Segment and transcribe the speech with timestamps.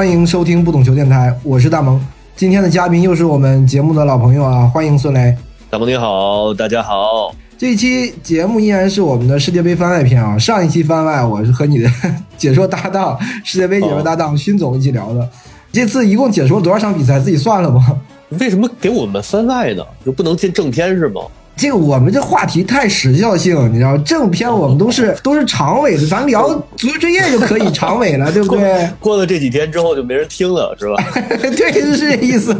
[0.00, 2.00] 欢迎收听不懂球电台，我是大萌。
[2.34, 5.36] 今天的嘉宾又是我们节目的老朋友啊，欢迎孙雷。
[5.68, 7.34] 大萌你好，大家好。
[7.58, 10.38] 这一期节目依然是我们的世界杯番外篇啊。
[10.38, 11.90] 上一期番外我是和你的
[12.38, 15.28] 解说搭档，世界杯解说搭档勋总一起聊的。
[15.70, 17.20] 这次一共解说了多少场比赛？
[17.20, 18.00] 自己算了吗？
[18.30, 19.84] 为什么给我们番外呢？
[20.02, 21.20] 就不能进正片是吗？
[21.60, 28.88] 这个我们这话题太时效性，你知道，正片我们都是 都是长尾的，咱聊足球之夜就可以长尾了，对不对？
[28.98, 30.96] 过了这几天之后就没人听了，是吧？
[31.38, 32.56] 对，是这意思。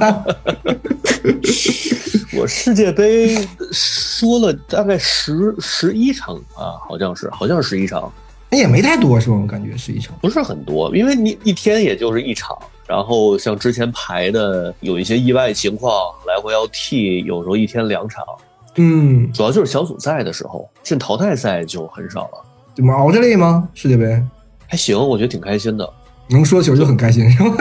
[2.37, 3.39] 我世界杯
[3.73, 8.13] 说了大概十十一场啊，好像是，好像是十一场，
[8.51, 9.37] 那也没太多，是吧？
[9.41, 12.55] 我感觉十一场不是很多，因为你一天也就是一场，
[12.87, 15.91] 然后像之前排的有一些意外情况，
[16.27, 18.23] 来回要替，有时候一天两场。
[18.83, 22.45] 嗯，主要就是小组赛的时候，进淘汰赛就很少了。
[22.75, 23.69] 怎么熬着累吗？
[23.75, 24.23] 世界杯
[24.67, 25.87] 还行，我觉得挺开心的。
[26.29, 27.57] 能说球就很开心，是吧？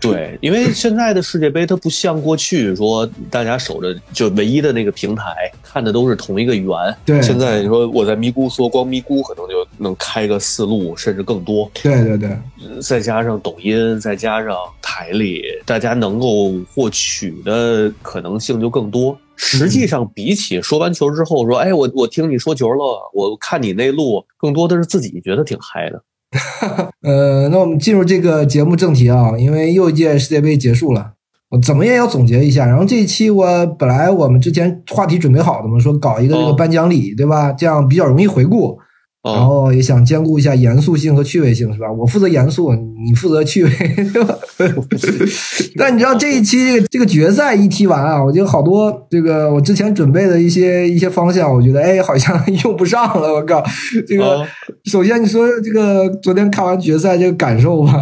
[0.00, 5.24] 对，因为现在的世界杯它不像过去说大家守着就唯一的那个平台
[5.62, 6.72] 看的都是同一个圆。
[7.04, 11.70] 对，现在你说我在咪咕说光咪咕可能就能开个四路甚至更多。
[11.82, 12.36] 对对对，
[12.80, 19.16] 再加上抖音，再加上台里，大家能够获取的可能性就更多。
[19.36, 26.02] 实际上，比起说完球之后说，哎，我我听你说球了，我看你那路，更多的是自己觉得挺嗨的。
[27.02, 31.12] 呃，那我们进入这个节目正题啊，因为又一届世界杯结束了，
[31.50, 32.66] 我怎么也要总结一下。
[32.66, 37.52] 然后这一期我本来我们之前话题准备好的嘛，说搞一个这个颁奖礼，对吧？
[37.52, 38.78] 这样比较容易回顾。
[39.22, 41.92] 然后也想兼顾一下严肃性和趣味性，是吧？
[41.92, 43.70] 我负责严肃，你负责趣味，
[44.14, 44.38] 对吧？
[45.76, 53.34] 但你知道这一期这个这个决赛一踢完啊，我觉得好多这个我之前准备的一些一些方向，我觉得哎好像用不上了。
[53.34, 53.62] 我靠，
[54.08, 54.46] 这个
[54.84, 58.00] 首先你说这个昨天看完决赛这个感受吧。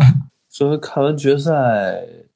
[0.49, 1.53] 昨天看完决赛，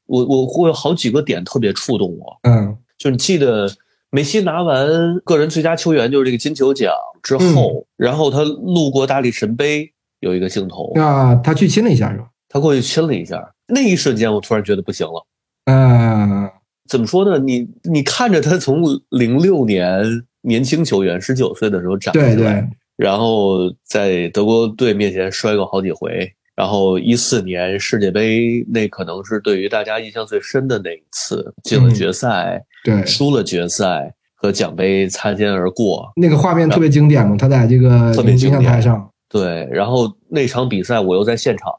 [0.06, 2.36] 我我会有好几个点特别触动我。
[2.42, 3.70] 嗯，就你记得。
[4.14, 4.86] 梅西拿完
[5.24, 12.28] 个人最佳球员，就是这个金球奖之后，然后他路过大力神杯，有一个镜头啊，他去亲了一下，是吧？
[12.48, 15.26] 他过去亲了一下，那一瞬间我突然觉得不行了。
[15.66, 16.50] 嗯，
[16.88, 17.38] 怎么说呢？
[17.38, 20.02] 你你看着他从零六年
[20.42, 22.64] 年轻球员十九岁的时候长对对，
[22.96, 26.32] 然后在德国队面前摔过好几回。
[26.54, 39.68] 然后一四年世界杯，那可能是对于大家印象最深的那一次，进了决赛，对，输了决赛，和奖杯擦肩而过，那个画面特别经典嘛，他在这个特别经典台上，对。
[39.70, 41.72] 然后那场比赛我又在现场，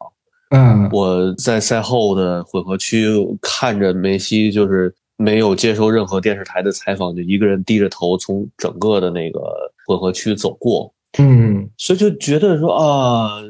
[0.52, 3.06] 嗯，我在赛后的混合区
[3.42, 9.42] 看着梅西，就是没有接受任何电视台的采访，就一个人低着头从整个的那个
[9.86, 13.42] 混合区走过，嗯，所以就觉得说啊。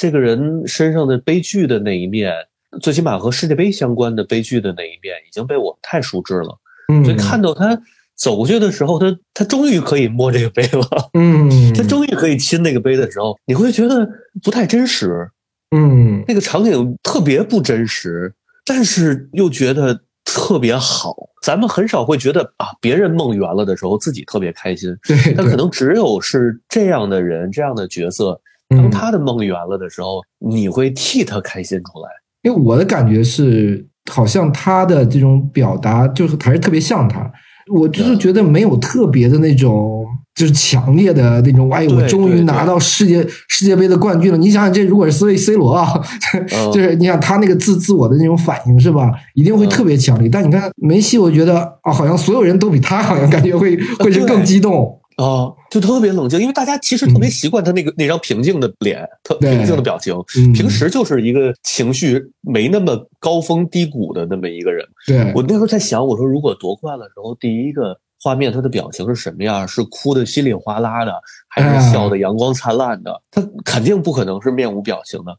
[0.00, 2.32] 这个人身上的悲剧的那一面，
[2.80, 6.56] 最起码和世界杯相关的悲剧的那一面，已经被我太熟知了。
[6.92, 7.76] 嗯，所以看到他
[8.18, 11.10] 走过去的时候，他他终于可以摸这个杯了。
[11.14, 14.08] 嗯，他终于可以亲那个杯的时候，你会觉得
[14.42, 15.30] 不太真实。
[15.70, 18.34] 嗯，那个场景特别不真实，
[18.64, 21.14] 但是又觉得特别好。
[21.42, 24.96] 咱们很少会觉得啊，别人梦圆了的时候，自己特别开心。
[25.06, 28.40] 对，但可能只有是这样的人，这样的角色。
[28.70, 32.08] 当他的梦圆了的时候，你会替他开心出来。
[32.42, 37.30] 因为我的感觉是，好像他的这种表达就是还是特别像他。
[37.70, 41.70] 我就是觉得没有特别的那种，就是强烈的那种。
[41.70, 44.38] 哎，我终于拿到世界世界杯的冠军了！
[44.38, 46.00] 你想想，这如果是 C C 罗啊，
[46.72, 49.10] 就是你想他那个自自我的那种反应是吧？
[49.34, 50.28] 一定会特别强烈。
[50.28, 54.98] 但你看梅西，我觉得啊，好像所有人都比他好像感觉会 会是更激动。
[55.18, 60.14] 啊，就特别冷静，因为大家其实特别习惯他那个那张平静的脸，特平静的表情。
[60.54, 64.86] 平时就是一个情绪没那么高峰低谷的那么一个人。
[65.08, 69.66] 对我那时候在想，我说如果夺冠的时候，第一个画面他的表情是什么样？
[69.66, 71.12] 是哭的稀里哗啦的，
[71.48, 73.20] 还是笑的阳光灿烂的？
[73.32, 75.36] 他肯定不可能是面无表情的。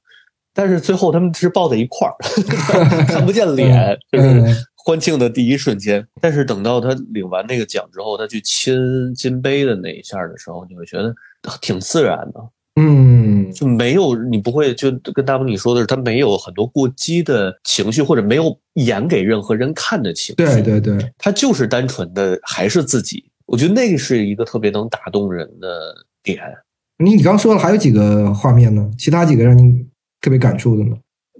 [0.54, 2.16] 但是最后他们是抱在一块儿，
[3.08, 4.44] 看不见脸，就是。
[4.86, 11.14] 欢庆的第一瞬间，但是等到他领完那个奖之后，他去亲金杯的那一下的时候，你会觉得
[11.62, 25.94] 挺自然的，嗯，就没有你不会就跟大鹏你说的是，他没有很多过激的情绪，或者没有演给任何人看的情绪，对对对，他就是单纯的还是自己，我觉得那个是一个特别能打动人的
[26.24, 26.42] 点。
[26.98, 28.90] 你你刚说了还有几个画面呢？
[28.98, 29.86] 其他几个让你
[30.22, 30.98] 特别感触的呢？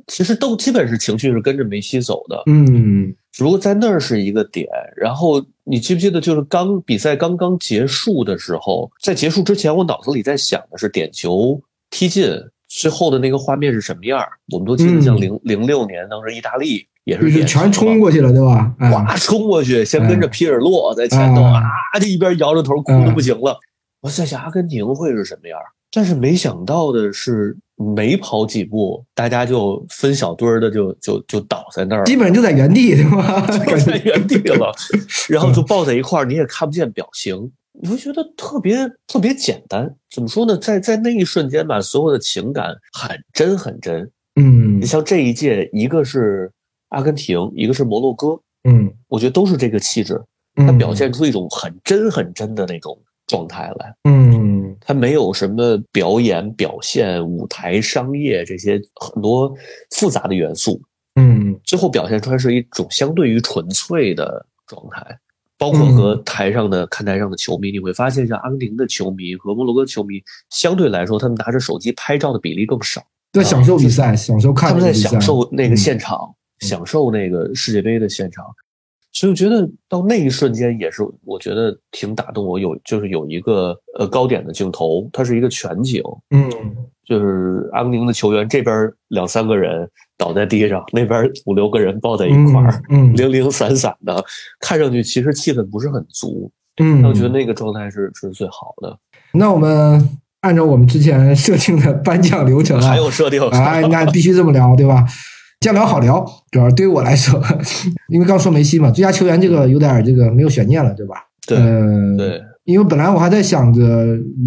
[0.10, 4.68] 其实都基本是情绪是跟着梅西走的，嗯，只不过在那儿是一个点。
[4.98, 11.62] 然后你记不记得，就是刚比赛刚刚结束的时候，在结束之前，我脑子里在想的是点球
[11.92, 12.28] 踢进，
[12.68, 14.20] 最后的那个画面是什么样
[14.52, 18.76] 我们都记得，像零零六年当时意大利也是就是全冲过去了，对吧？
[18.92, 21.62] 哇，冲过去，先跟着皮尔洛在前头啊，
[22.02, 23.58] 就一边摇着头哭的不行了。
[24.02, 25.60] 我在想阿根廷会是什么样
[25.92, 33.48] 但是没想到的是，没跑几步，大家就分小堆儿的就就就倒在那儿，基本上就在原地，对吧？
[33.80, 34.70] 在原地了，
[35.30, 37.52] 然后就抱在一块儿，你也看不见表情。
[37.82, 38.76] 你会觉得特别
[39.08, 40.58] 特别简单，怎么说呢？
[40.58, 44.12] 在在那一瞬间吧，所有的情感很真很真。
[44.36, 46.52] 嗯，你像这一届，一个是
[46.90, 50.22] 阿根廷，一个是摩洛哥，嗯，我觉得都是这个气质，
[50.56, 53.00] 它表现出一种很真很真的那种
[53.30, 53.96] 状态来。
[54.04, 59.56] 嗯，他没有什么表演、表现、舞台、商业这些很多
[59.92, 60.82] 复杂的元素。
[61.16, 65.18] 嗯，最后表现出来是一种相对于纯粹的状态。
[65.58, 73.04] 包括和台上的看台上的球迷，你会发现，像阿根廷的球迷和摩洛哥球迷相对来说，他们拿着手机拍照的比例更少，
[73.34, 78.46] 在享受比赛，享受看他们在享受那个现场，享受那个世界杯的现场。
[79.12, 82.60] 所以我觉得到那一瞬间也是，我觉得挺打动我。
[82.60, 86.02] 有就是有一个呃高点的镜头，它是一个全景，
[86.32, 86.50] 嗯，
[87.06, 89.90] 就是阿根廷的球员这边两三个人。
[90.20, 94.22] 倒在地上，那边五六个人抱在一块儿，嗯， 零零散散的，
[94.60, 96.52] 看上去其实气氛不是很足，
[96.82, 99.00] 嗯，我觉得那个状态是是最好的。
[99.32, 105.06] 那我们按照我们之前设定的颁奖流程，还有设定啊，那必须这么聊，对吧？
[105.60, 107.42] 这样聊好聊，主要对于我来说，
[108.10, 111.16] 因为刚说梅西嘛，最佳球员这个有点这个没有悬念了，对吧？
[111.48, 111.58] 对，
[112.18, 113.82] 对，因为本来我还在想着，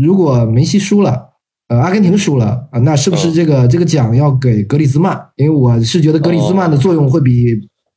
[0.01, 1.31] 如果梅西输了。
[1.69, 5.19] 呃，阿根廷输了啊，那是不是这个这个奖要给格里兹曼？
[5.37, 7.47] 因为我是觉得格里兹曼的作用会比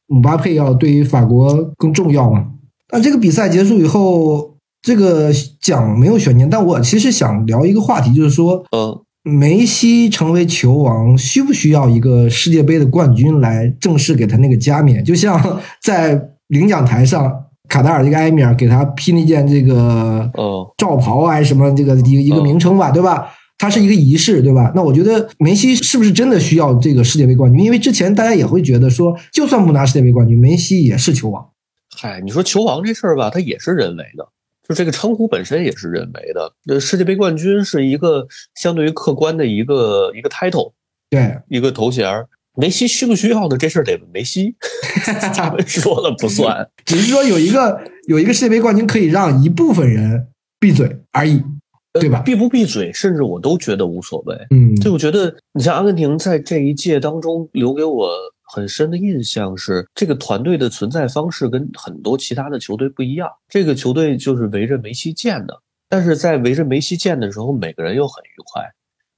[0.07, 2.45] 姆巴佩要对于法国更重要嘛。
[2.94, 5.29] 那这个比赛结束以后，这个
[5.59, 6.50] 奖没有悬念。
[6.50, 8.97] 但我其实想聊一个话题，就是说，嗯，
[9.27, 15.04] 梅西成为球王，需不需要一个世界杯的冠军来正式给他那个加冕？
[15.04, 17.33] 就像在领奖台上，
[17.68, 20.31] 卡塔尔这个埃米尔给他披那件这个
[20.77, 23.27] 罩袍还是什么这个一个一个名称吧，对吧？
[23.57, 24.72] 它是一个仪式，对吧？
[24.75, 27.66] 那我觉得梅西是不是真的需要这个世界杯冠军？
[27.66, 31.44] 因为之前大家也会觉得说，就算不拿世界杯冠军，梅西也是球王。
[31.98, 34.28] 嗨，你说球王这事儿吧，它也是人为的，
[34.67, 36.53] 就这个称呼本身也是人为的。
[36.67, 40.73] 呃，世界杯冠军是一个相对于客观的一个一个 title，
[41.09, 42.25] 对，一个头衔。
[42.57, 43.57] 梅西需不需要呢？
[43.57, 44.56] 这事儿得问梅西，
[45.35, 46.69] 咱们说了不算。
[46.85, 50.27] 只是说有一个有一个世界杯冠军可以让一部分人
[50.59, 51.44] 闭嘴而已。
[51.97, 52.21] 对吧？
[52.25, 54.35] 闭不闭嘴，甚至我都觉得无所谓。
[54.50, 58.09] 嗯，就我觉得，你像阿根廷在这一届当中留给我
[58.56, 63.28] 很深的印象是，这个团队的存在方式跟很多其他的球队不一样。
[63.50, 68.63] 这个球队就是围着梅西建的，但是在围着梅西建的时候，每个人又很愉快，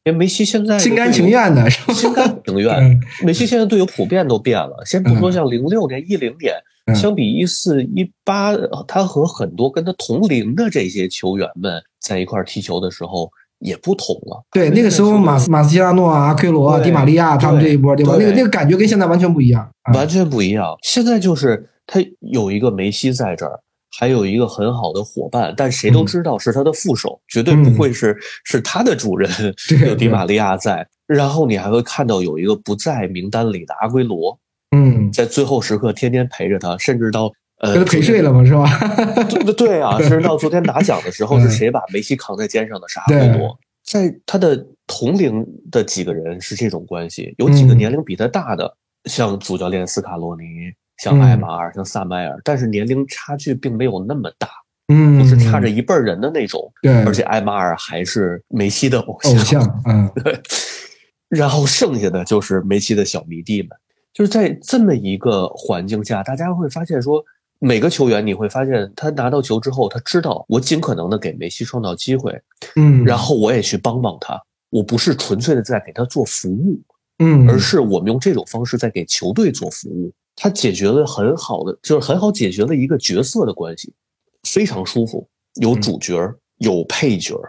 [0.05, 2.99] 因为梅西现在心甘情愿的， 心甘情愿。
[3.23, 6.55] 梅西现在队友普遍都变了，先不说像零六年、一零年。
[6.95, 8.55] 相比一四一八，
[8.87, 14.43] 他和很多跟他同龄的这些球员们在一块踢球的时候也不同了。
[14.51, 18.15] 对，那个时候马斯马斯切拉诺啊、阿奎罗啊、迪玛利亚他们这一波，对吧？
[18.17, 20.77] 那个那个感觉跟现在完全不一样，完全不一样。
[20.83, 23.59] 现在就是他有一个梅西在这儿，
[23.97, 29.29] 还有一个很好的伙伴，但谁都知道是他的副手，绝对不会是是他的主人。
[29.85, 34.37] 有迪玛利亚在，然后你还会看到有一个不在名单里的阿圭罗。
[34.75, 38.67] 嗯，在最后时刻天天陪着他，甚至到呃，给他陪睡了嘛，是吧？
[39.29, 42.87] 对对对啊，甚至到昨天拿奖的时候，是谁把梅西扛在肩上的？
[42.87, 43.57] 是阿圭罗。
[43.83, 50.43] 在他的同龄的几个人是这种关系，有几个年龄比他大的，像主教练斯卡洛尼，
[50.97, 54.49] 像艾马尔，像萨麦尔，但是年龄差距并没有那么大，
[54.89, 56.71] 嗯，不是差着一辈人的那种。
[56.81, 60.39] 对，而且艾马尔还是梅西的偶像，偶像，嗯， 对。
[61.29, 63.69] 然后剩下的就是梅西的小迷弟们。
[64.13, 67.23] 就是在这么一个环境下，大家会发现说，
[67.59, 72.39] 每个球员你会发现他拿到球之后，他知道我尽可能的给梅西创造机会，
[72.75, 76.79] 嗯，然后我也去帮帮他，我不是纯粹的在给他做服务，
[77.19, 80.13] 嗯，而是我们用这种方式在给球队做服务。
[80.35, 83.91] 他解决了很好的，就是很好解决了一个角色的关系，
[84.43, 85.27] 非常舒服。
[85.59, 86.15] 有主角，
[86.57, 87.41] 有配角，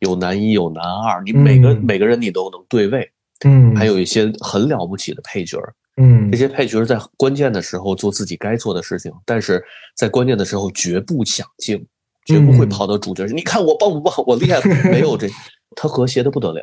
[0.00, 3.10] 有男一，有男二，你每个每个人你都能对位，
[3.46, 5.58] 嗯，还有一些很了不起的配角。
[5.98, 9.62] 嗯，这些配角在关键的时候做自己该做的事情，但是
[9.96, 11.84] 在关键的时候绝不抢镜，
[12.24, 13.26] 绝不会跑到主角。
[13.26, 14.14] 你看我棒不棒？
[14.26, 14.60] 我厉害？
[14.90, 15.28] 没有这，
[15.76, 16.62] 他和谐的不得了。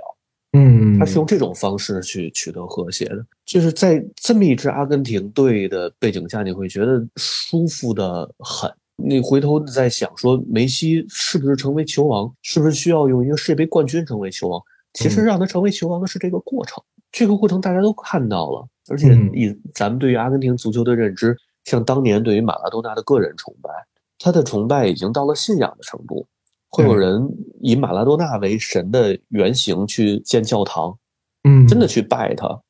[0.54, 8.72] 嗯，他是用这种方式去取得和谐的，就是在这么一支阿根廷队的背景下，你会觉得舒服的很。
[8.96, 12.34] 你回头在想说，梅西是不是成为球王？
[12.42, 14.62] 是不是需要用一个世界杯冠军成为球王？
[14.94, 23.70] 其实让他成为球王的是这个过程，这个过程大家都看到了，而且以咱们对于阿根廷足球的认知，像当年对于马拉多纳的个人崇拜，
[24.20, 26.28] 他的崇拜已经到了信仰的程度，
[26.70, 27.28] 会有人
[27.62, 30.98] 以马拉多纳为神的原型去建教堂，
[31.44, 32.62] 嗯，真的去拜他。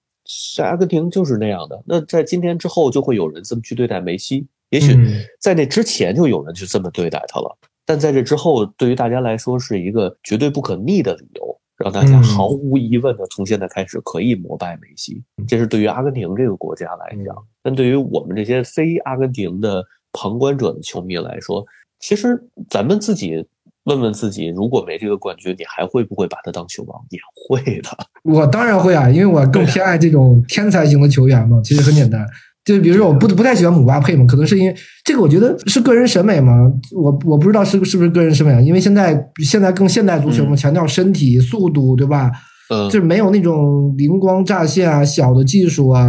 [0.55, 1.83] 在阿根廷就是那样的。
[1.85, 4.47] 那在今天之后，就会有人这么去对待梅西。
[4.71, 4.97] 也许
[5.39, 7.55] 在那之前就有人去这么对待他了，
[7.85, 15.23] 但在这之后，对于大家来说是一个绝对不可逆的理由，让大家毫无疑问的从现在开始可以膜拜梅西。
[15.47, 21.65] 这是对于阿根廷这个国家来讲，但对于我们这些非阿根廷的旁观者的球迷来说，
[21.99, 23.45] 其实咱们自己
[23.83, 27.05] 问问自己，如果没这个冠军，你还会不会把他当球王？
[27.09, 27.89] 也会的。
[28.23, 31.61] 我当然会啊，因为我更偏爱这种天才型的球员嘛。
[31.63, 32.25] 其实很简单。
[32.65, 36.51] 就比如说，我不不太喜欢姆巴佩嘛，可能是因为这个，我觉得是个人审美嘛。
[36.91, 42.31] 我我不知道是是不是个人审美啊，因为现在现在更现代足球嘛，强调身体速度，对吧？
[42.71, 46.07] 嗯，就是没有那种灵光乍现啊、小的技术啊。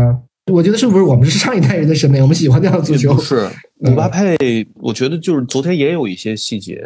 [0.51, 3.13] 我觉得是不是我们是上一代人的审美，我们喜欢这样的足球？
[3.13, 3.47] 不是
[3.81, 6.81] 姆巴佩，我觉得就是昨天也有一些细节，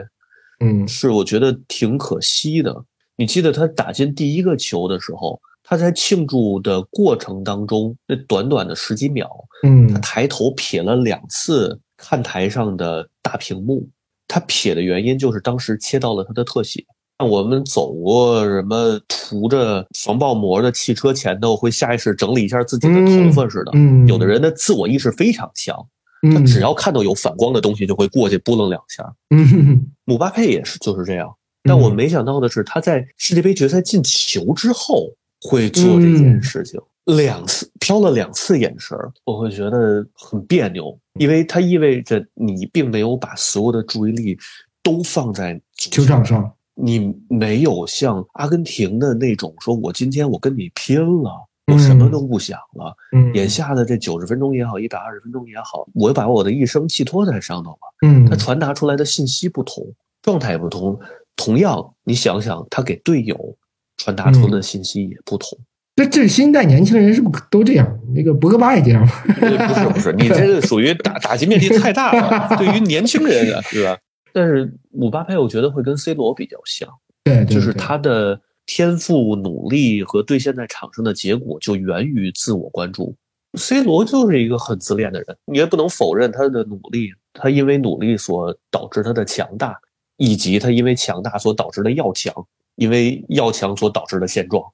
[0.65, 2.75] 嗯，是我觉得挺可惜的。
[3.17, 5.39] 你记得他打进第一个球的时候？
[5.71, 9.31] 他在庆祝的过程当中，那短短的十几秒，
[9.63, 13.89] 嗯，他抬头瞥了两次看台上的大屏幕。
[14.27, 16.85] 他瞥的原因就是当时切到了他的特写。
[17.21, 23.71] 像我们走过什么涂着防爆膜的汽车前头，会下意识整理一下自己的头发似的。
[23.75, 25.87] 嗯，有的人的自我意识非常强，
[26.35, 29.05] 他只要看到有反光的东西，就会过去拨楞两下。
[29.33, 31.33] 嗯， 姆巴佩也是就是这样。
[31.63, 35.13] 但我没想到的是，他在世界杯决赛进球之后。
[35.41, 44.39] 会做这件事情两次，飘了两次眼神我会觉得很别扭，因为它意味着你并没有把所有的注意力
[44.83, 51.33] 都放在球场上，你没有像阿根廷的那种说，我今天我跟你拼了，
[51.73, 52.95] 我什么都不想了。
[53.13, 57.79] 嗯，眼下的这九十分钟也好，一百二十分钟也好，我把我的一生寄托在上头了。
[58.07, 59.85] 嗯，他传达出来的信息不同，
[60.23, 61.01] 状态也不同，
[61.35, 63.57] 同样，你想想，他给队友。
[64.01, 65.59] 传达出的信息也不同。
[65.97, 67.87] 这这新一代年轻人是不是都这样？
[68.15, 69.13] 那个博格巴也这样吗？
[69.27, 72.57] 不是不是，你这个属于打 打击面积太大了。
[72.57, 73.99] 对于年轻人啊，对吧？
[74.33, 76.89] 但是姆巴佩，我觉得会跟 C 罗比较像。
[77.23, 83.15] 对，就是他的天赋、努力和对现在场上的结果，就源于自我关注。
[83.59, 87.11] C 罗就是一个很自恋的人，你也不能否认他的努力。
[87.35, 89.77] 他因为努力所导致他的强大，
[90.17, 92.33] 以及他因为强大所导致的要强。
[92.81, 94.65] 因为要强所导致的现状，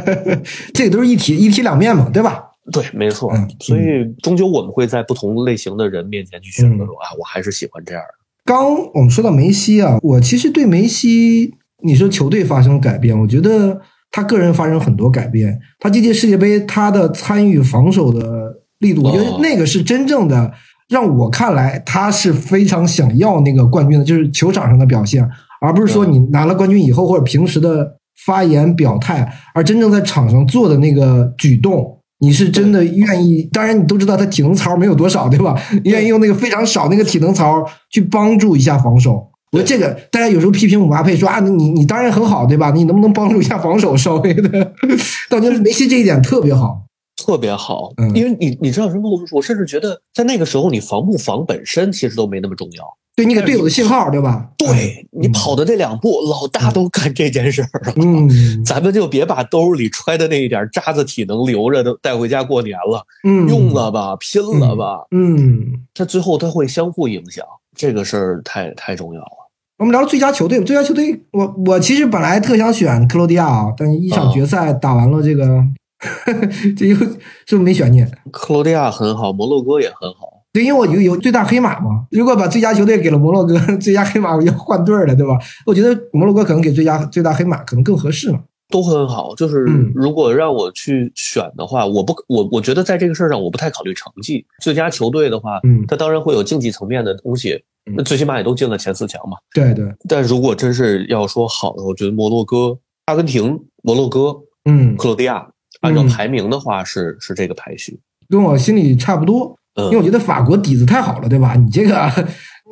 [0.72, 2.42] 这个都是一体一体两面嘛，对吧？
[2.72, 3.30] 对，没错。
[3.60, 3.82] 所以
[4.22, 8.08] 终究我们会在不同类型的人面前去选择说啊，我还是喜欢这样的。
[8.46, 11.52] 刚我们说到梅西啊，我其实对梅西，
[11.82, 15.60] 你说球队发生改变，我觉得他个人发生很多改变。
[15.78, 20.52] 他这届世界杯他的参与防守的力度，我觉得那个是真正的
[20.88, 25.28] 让我看来他是非常想要那个冠军的，就是球场上的表现。
[25.60, 33.48] 而不是说你拿了冠军以后或者平时的发言表态，而真正在场上做的那个举动，你是真的愿意。
[33.52, 35.54] 当然，你都知道他体能槽没有多少，对吧？
[35.84, 39.28] 愿意用那个非常少那个体能槽去帮助一下防守。
[39.52, 42.70] 我说这个，大家有时候批评姆巴佩说啊，你你当然很好，对吧？
[42.72, 44.72] 你能不能帮助一下防守稍微的？
[45.30, 46.85] 但我觉得梅西这一点特别好，
[47.16, 47.92] 特别好。
[47.96, 49.10] 嗯，因为你你知道什么？
[49.10, 52.84] 我我甚至觉得在那个时候，你防不防本身其实都没那么重要。
[53.16, 54.50] 对你给队友的信号，对吧？
[54.58, 57.94] 对你跑的这两步，老大都干这件事儿了。
[57.96, 58.28] 嗯，
[58.62, 63.06] 咱们就别把兜里揣的那一点渣子体能留着，都带回家过年了。
[63.26, 65.06] 嗯，用了吧，拼了吧。
[65.12, 67.42] 嗯，他最后他会相互影响，
[67.74, 69.50] 这个事儿太太重要了。
[69.78, 75.64] 我们聊最佳球队，最佳球队，我我其实本来特想选克罗地亚啊，但一场决赛打完了，这个
[76.76, 78.10] 这又是不是没悬念？
[78.30, 80.44] 克罗地亚很好，摩洛哥也很好。
[80.52, 82.06] 对，因为我有有最大黑马嘛。
[82.10, 85.38] 如果把最佳球队给了摩洛哥， 最佳黑马我就换队了，对吧？
[85.66, 88.40] 我觉得摩洛哥可能给最佳最大黑马可能更合适嘛。
[88.68, 89.58] 都很好，就是
[89.94, 94.44] 如果让我去选的话，我不我我觉得在这个事儿上我不太考虑成绩。
[94.60, 97.62] 最佳球队的话，嗯，它当然会有竞技层面的东西，
[97.96, 99.36] 那最起码也都进了前四强嘛。
[99.54, 99.86] 对对。
[100.08, 104.34] 但如果真是要说好的，我觉得摩洛哥、阿根廷、摩洛哥，
[104.64, 105.46] 嗯，克罗地亚，
[105.80, 109.56] 按照排名的话是是这个排序，跟我心里差不多。
[109.78, 111.54] 因为我觉得法国底子太好了，对吧？
[111.54, 112.10] 你这个，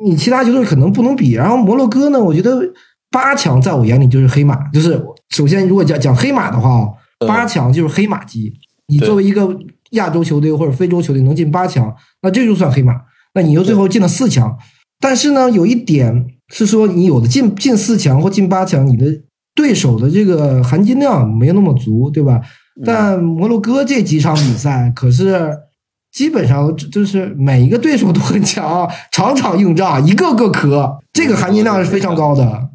[0.03, 1.33] 你其他球队可能不能比。
[1.33, 2.59] 然后摩洛哥呢，我觉得
[3.11, 4.55] 八强在我眼里就是黑马。
[4.69, 6.83] 就是首先，如果讲讲黑马的话，
[7.27, 8.51] 八强就是黑马级。
[8.87, 9.55] 你作为一个
[9.91, 12.95] 亚洲球队或者非洲球队能进八强，那这就算黑马。
[13.35, 14.57] 那你又最后进了四强，
[14.99, 19.05] 但是呢，有一点是说，你有的进进四强或进八强，你的
[19.53, 22.41] 对手的这个含金量没有那么足，对吧？
[22.83, 25.49] 但摩洛哥这几场比赛可是
[26.11, 32.69] 基本上就是每一个对手都很强， 场场硬仗，一个个磕，这个含金量是非常高的。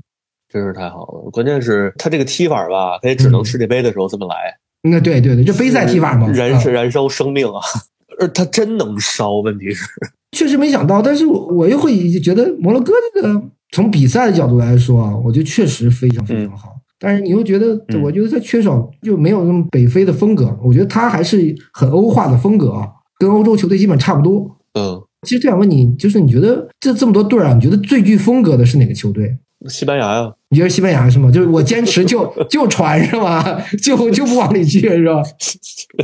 [0.48, 4.34] 真是太好了，关键是他这个踢法吧，他也只能世界杯的时候这么来。
[4.82, 7.60] 那对对对，这杯赛踢法嘛，燃是燃烧生命啊，
[8.18, 9.86] 而他真能烧，问题是
[10.32, 13.42] 确实没想到，但是我又会觉得摩洛哥这个
[13.72, 16.79] 从比赛的角度来说啊，我觉得确实非常非常好。
[17.00, 20.54] 但是你又觉得，我觉得他缺少就没有那么北非的风格。
[20.62, 22.86] 我觉得他还是很欧化的风格啊，
[23.18, 24.58] 跟欧洲球队基本差不多。
[24.74, 29.38] 嗯，其实这想问你，就是你觉得这这么多队啊，你觉得最具风格的是哪个球队？
[29.68, 30.32] 西班牙呀？
[30.48, 31.30] 你觉得西班牙是吗？
[31.30, 33.60] 就是我坚持就就传是吗？
[33.82, 35.22] 就就不往里去是吧？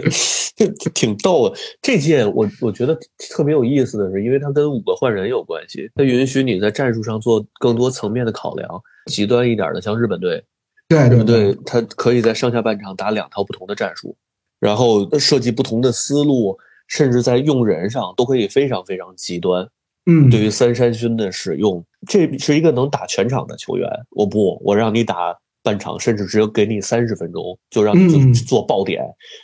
[0.95, 1.57] 挺逗的。
[1.81, 2.99] 这届我我觉得
[3.31, 8.69] 特别有意思的是，因为它跟五个换人有关系，它允许你在战术上做更多层面的考量。
[9.07, 10.43] 极端一点的，像日本队。
[10.88, 14.16] 对对对，他可以在上下半场打两套不同的战术，
[14.61, 19.69] 然后设计不同的思路，甚至在用人上都可以非常非常极端。
[20.09, 23.88] 嗯，对于三山勋的使用，这是一个能打全场的球员。
[24.11, 29.02] 我不，我让你打半场，甚至只有给你三十分钟，就让你做做爆点，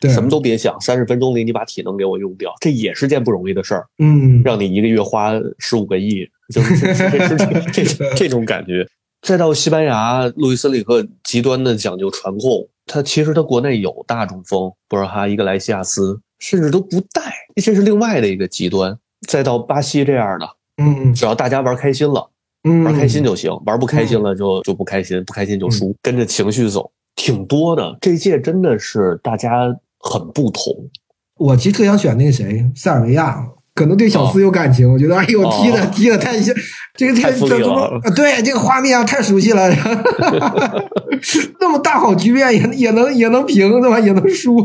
[0.09, 3.89] 什么都别想，三十分钟里你把体能给我用掉，这也是件不容易的事儿。
[3.99, 6.77] 嗯，让你一个月花十五个亿，就是
[7.73, 8.87] 这这这种感觉。
[9.23, 18.99] 再到西班牙，路易斯里克极端的讲究传控，他其实他国内有大中锋博尔哈、伊格莱西亚斯，甚至都不带，这是另外的一个极端。
[19.29, 20.49] 再到巴西这样的，
[20.83, 22.29] 嗯，只要大家玩开心了，
[22.65, 27.97] 嗯，玩开心就行，玩不开心了就就不开心，不开心就输，跟着情绪走，挺多的。
[28.01, 30.75] 这届真的是大家很不同。
[31.37, 33.47] 我其实特想选那个谁，塞尔维亚。
[33.75, 36.55] 可能对小斯有感情，我觉得哎呦踢的踢的太像，
[36.95, 39.71] 这个太怎么对这个画面啊太熟悉了，
[41.61, 43.99] 那么大好局面也也能也能平对吧？
[44.01, 44.57] 也能输。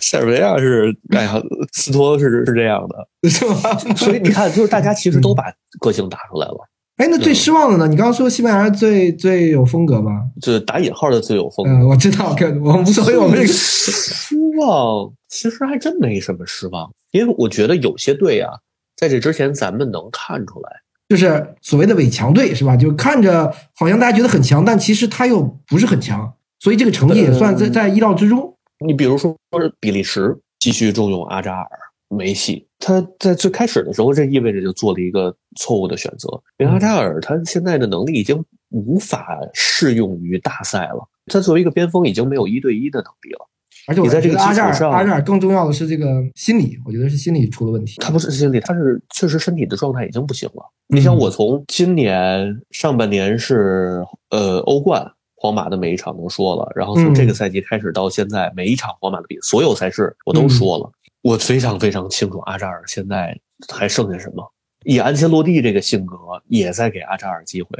[0.00, 1.40] 塞尔维亚是哎呀，
[1.72, 3.76] 斯托是是这样的， 是吧？
[3.96, 5.44] 所以你看，就是大家其实都把
[5.80, 6.68] 个性打出来了。
[6.96, 7.86] 哎，那最失望的呢？
[7.86, 10.10] 你刚刚说西班牙最最有风格吗？
[10.42, 11.70] 就是打引号的最有风格。
[11.70, 16.92] 嗯，我知道，我无所谓， 我们这个失望其实还真没什么失望。
[17.12, 18.52] 因为我觉得有些队啊，
[18.94, 20.70] 在这之前咱们能看出来，
[21.08, 22.76] 就是所谓的伪强队，是吧？
[22.76, 28.54] 就看着好像大家觉得很强，但其实他又不是很强，所以这个成绩也算在在意料之中。
[28.84, 29.34] 你比如说，
[29.80, 31.68] 比利时继续重用阿扎尔、
[32.08, 43.47] 梅西，他在最开始的时候，这意味着就做了一个错误的选择，因为阿扎尔他现在的能力已经无法适用于大赛了，他作为一个边锋已经没有一对一的能力了。
[43.88, 47.96] 而且我在这个阿扎尔，阿扎尔更重要的是这个心理，我觉得是心理出了问题。
[48.02, 50.62] 他不是心理，他是确实身体的状态已经不行了。
[50.88, 63.34] 你像，我从今年上半年是呃欧冠，皇马的每一场都说了，然后从这个赛季开始到现在，每一场皇马的比所有赛事我都说了，我非常非常清楚阿扎尔现在
[63.72, 64.52] 还剩下什么。
[64.84, 66.14] 以安切洛蒂这个性格，
[66.48, 67.70] 也在给阿扎尔机会，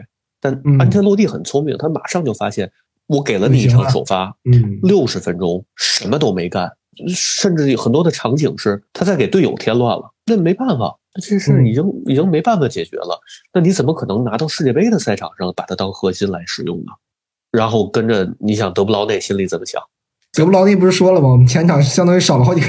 [0.41, 2.73] 但安切洛蒂很聪明，他马上就发现。
[3.09, 6.71] 我给了你一场首发，嗯，六十分钟什么都没干，
[7.09, 10.13] 甚至很多的场景是他在给队友添乱了。
[10.27, 13.19] 那没办法，这事已经已经没办法解决了。
[13.53, 16.93] 那你怎么可能拿到世界杯的赛场上把它当核心来使用呢？
[17.51, 19.83] 然后跟着你想德布劳内心里怎么想？
[20.35, 21.31] 德布劳内不是说了吗？
[21.31, 22.67] 我们前场相当于少了好几个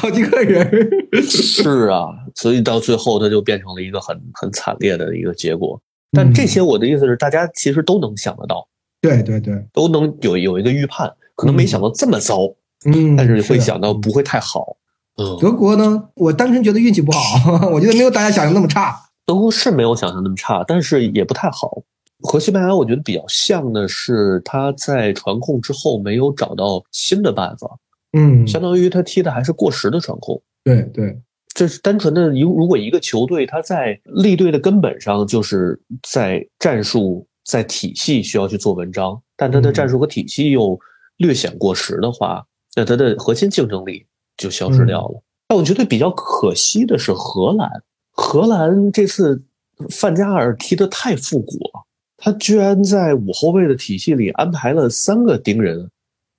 [0.00, 0.88] 好几个人。
[1.22, 5.78] 是啊，所以到最后他就变成了一个很很惨烈的一个结果。
[6.12, 8.66] 但这些我的意思是，大家其实都能想得到。
[9.02, 12.38] 对对对，都能有有一个预判，可能没想到这么糟，
[12.86, 14.76] 嗯，但是会想到不会太好。
[15.16, 18.96] 嗯，德国呢，我单纯觉得运气不好， 我觉得没有大家想象那么差。
[19.26, 21.82] 德国是没有想象那么差，但是也不太好。
[22.20, 27.76] 和西班牙我觉得比较像的是，他在传控之后没有找到新的办法，
[28.12, 30.40] 嗯，相当于他踢的还是过时的传控。
[30.62, 31.20] 对对，
[31.52, 37.26] 这是单纯的如如果一个球队他在立队的根本上就是在战术。
[37.52, 40.80] 在体系需要去做文章，但他的战术和体系又
[41.18, 44.06] 略显过时的话，那他的核心竞争力
[44.38, 45.22] 就消失掉了。
[45.48, 47.68] 但我觉得比较可惜的是荷兰，
[48.10, 49.42] 荷兰这次
[49.90, 51.84] 范加尔踢得太复古了，
[52.16, 55.90] 他居然在五后卫的体系里安排了三个盯人，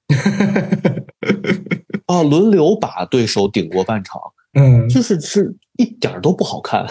[2.08, 4.20] 啊，轮流把对手顶过半场，
[4.54, 6.88] 嗯，就是是一点都不好看，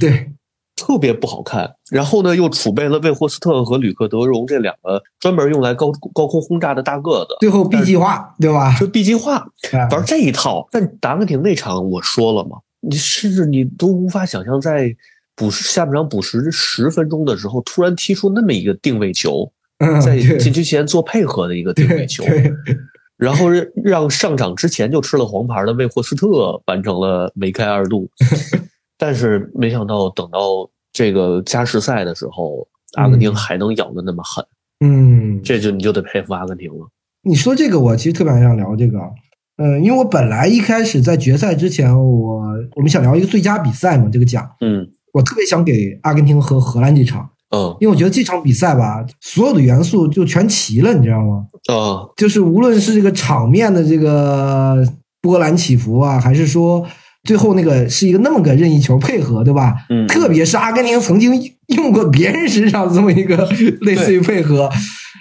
[0.00, 0.32] 对。
[0.78, 7.36] 特别不好看，然后呢，又储备了魏霍斯特和吕克德容这两个专门用来高高空轰炸的大个子。
[7.40, 8.76] 最后 B 计划，对吧？
[8.78, 9.44] 就 B 计划
[9.90, 10.68] 玩这一套。
[10.70, 14.94] 但达格廷那场我说了嘛，你甚至你都无法想象，在
[15.34, 19.50] 补时下半场补时十分钟的时候，突然踢出那么一个定位球，
[20.04, 22.24] 在禁区前做配合的一个定位球，
[23.16, 23.46] 然后
[23.82, 28.08] 让上场之前就吃了黄牌的魏霍斯特完成了梅开二度，
[28.98, 34.44] 但是没想到等到这个加时赛的时候，阿根廷还能咬得那么狠，
[34.80, 36.88] 嗯，这就你就得佩服阿根廷了。
[37.22, 38.98] 你说这个，我其实特别想聊这个，
[39.56, 42.42] 嗯，因为我本来一开始在决赛之前，我
[42.74, 47.30] 我们想聊一个最佳比赛嘛，这个奖，嗯，我特别想给阿根廷和荷兰这场。
[47.50, 51.46] 嗯，因为我觉得这场比赛吧，所有的元素就全齐了，你知道吗？
[51.72, 54.84] 嗯，就是无论是这个场面的这个
[55.22, 56.86] 波澜起伏啊，还是说
[57.28, 59.74] 最后那个是一个那么个任意球配合，对吧？
[59.90, 61.38] 嗯，特别是阿根廷曾经
[61.76, 63.46] 用过别人身上这么一个
[63.82, 64.70] 类似于配合，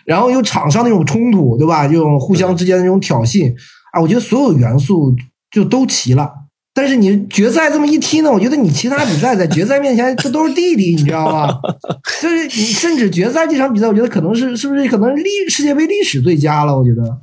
[0.05, 1.85] 然后有场上那种冲突，对吧？
[1.85, 3.53] 这种互相之间的那种挑衅
[3.91, 5.13] 啊，我觉得所有元素
[5.51, 6.31] 就都齐了。
[6.73, 11.53] 但是你决赛这么一踢呢，我觉得你其他比赛在决赛面前这都是弟弟，你知道吗？
[12.21, 16.77] 就是你甚至决赛这场比赛，我觉得可能是是不是可能历世界杯历史最佳了？
[16.77, 17.19] 我觉得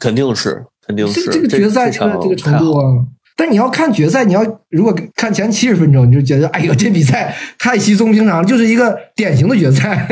[0.00, 3.06] 肯定是，肯定是这个决赛这个这个程度啊。
[3.36, 10.08] 但你要看决赛，你要如果看前七十分钟，你就觉得哎呦，这比赛太稀松平常，就是一个典型的决赛。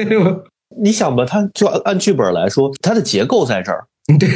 [0.76, 3.86] 你想吧，它就按剧本来说，它的结构在这儿。
[4.18, 4.28] 对，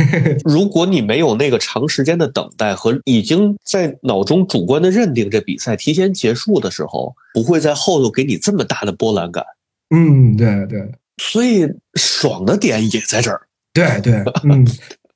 [0.44, 9.44] 如果你没有那个长时间的等待和已经在脑中主观的认定这比赛提前结束的时候，不会在后头给你这么大的波澜感。
[9.94, 10.80] 嗯，对对，
[11.22, 13.42] 所以爽的点也在这儿。
[13.74, 14.66] 对对，嗯，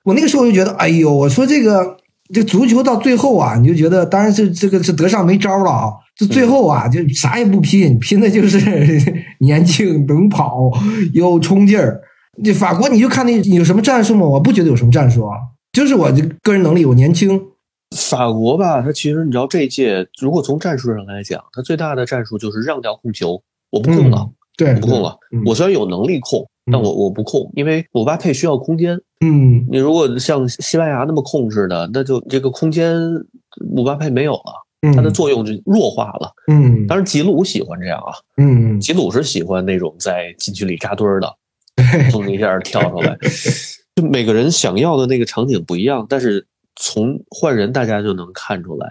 [0.04, 1.96] 我那个时候就觉得，哎呦，我说这个
[2.32, 8.58] 这足球到最后啊，你就觉得，当然是这个是德尚没招了啊，就最后啊，就啥也不拼，拼的就是
[9.40, 10.70] 年轻能跑
[11.12, 12.00] 有冲劲儿。
[12.42, 14.26] 这法国，你就看那有什么战术吗？
[14.26, 15.36] 我不觉得有什么战术啊，
[15.72, 17.40] 就是我这个人能力，我年轻。
[17.94, 25.16] 法国吧，他其实你知道，这一届如果从战术上来讲，他最大的战术就是让掉控球，我不控了，对，不控了。
[25.46, 29.00] 我虽然有能力控，但我我不控，因为姆巴佩需要空间。
[29.20, 32.96] 嗯，你如果像西班牙那么控制的，那就这个空间
[33.74, 36.32] 姆巴佩没有了，它的作用就弱化了。
[36.48, 41.32] 嗯，当然吉鲁喜欢这样啊，嗯，吉鲁是喜欢那种在禁区里扎堆儿的。
[42.10, 43.16] 砰一下跳出来，
[43.96, 48.86] 就每个人想要的那个场景不一样，但是从换人大家就能看出来，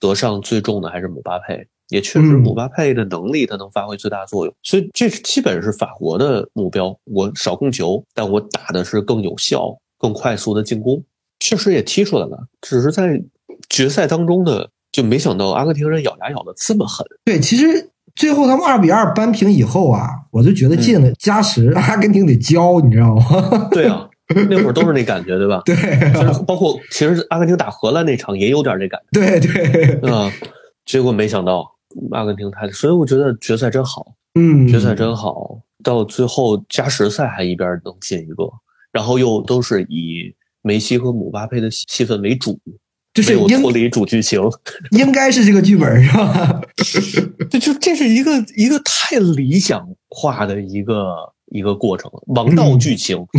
[0.00, 6.96] 德尚最重的还是姆巴佩，也确实姆巴佩的能力他能发挥最大作用，所以这基本是法国的目标。
[7.04, 11.02] 我少控球，但我打的是更有效、更快速的进攻，
[11.40, 13.22] 确实也踢出来了，只是在
[13.68, 17.06] 决赛当中呢，就没想到阿根廷人咬牙咬的这么狠。
[17.24, 17.90] 对，其实。
[18.16, 23.68] 最后他们二比二扳平以后啊，我就觉得进了加时，阿根廷得交，你知道吗？
[23.74, 24.08] 对啊，
[24.48, 25.60] 那会儿都是那感觉，对吧？
[25.64, 25.74] 对，
[26.46, 29.20] 包括其实阿根廷打荷兰那场也有点这感觉。
[29.20, 30.30] 对对，啊，
[30.86, 31.73] 结果没想到
[32.12, 38.50] 阿根廷太，所以我觉得决赛真好，嗯，决赛真好，到最后加时赛还一边能进一个，
[38.92, 42.58] 然后又都是以梅西和姆巴佩的戏份为主。
[43.14, 44.40] 就是有脱离主剧情，
[44.90, 46.60] 应该是这个剧本是吧？
[47.48, 51.14] 这就这是一个一个太理想化的一个
[51.46, 53.24] 一个过程，王道剧情，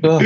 [0.00, 0.20] 对吧？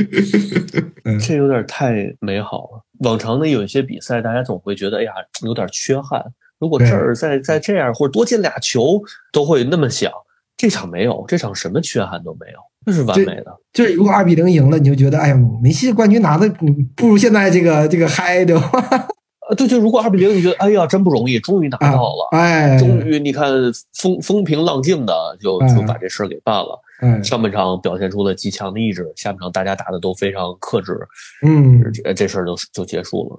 [1.27, 2.85] 这有点太美好了。
[2.99, 5.13] 往常的有一些比赛，大家总会觉得，哎呀，
[5.47, 6.23] 有点缺憾。
[6.63, 10.13] 如果这儿再再这样，或者多进俩球，都会那么想。
[10.57, 12.59] 这场没有，这场什么缺憾都没有。
[12.87, 16.49] 那是完美的，就是如果二比零赢了，你就觉得哎呀，梅西冠军拿的
[16.95, 18.71] 不如现在这个这个嗨，对吧？
[19.51, 23.51] 呃，对，就如果二比零，你觉得哎呀，真不容易，终于拿到了，哎，终于你看
[23.93, 26.79] 风风平浪静的就就把这事儿给办了。
[27.25, 30.97] 上半场表现出了极强的意志，下半场大家打的都非常克制，
[31.45, 33.37] 嗯，这这事儿就就结束了。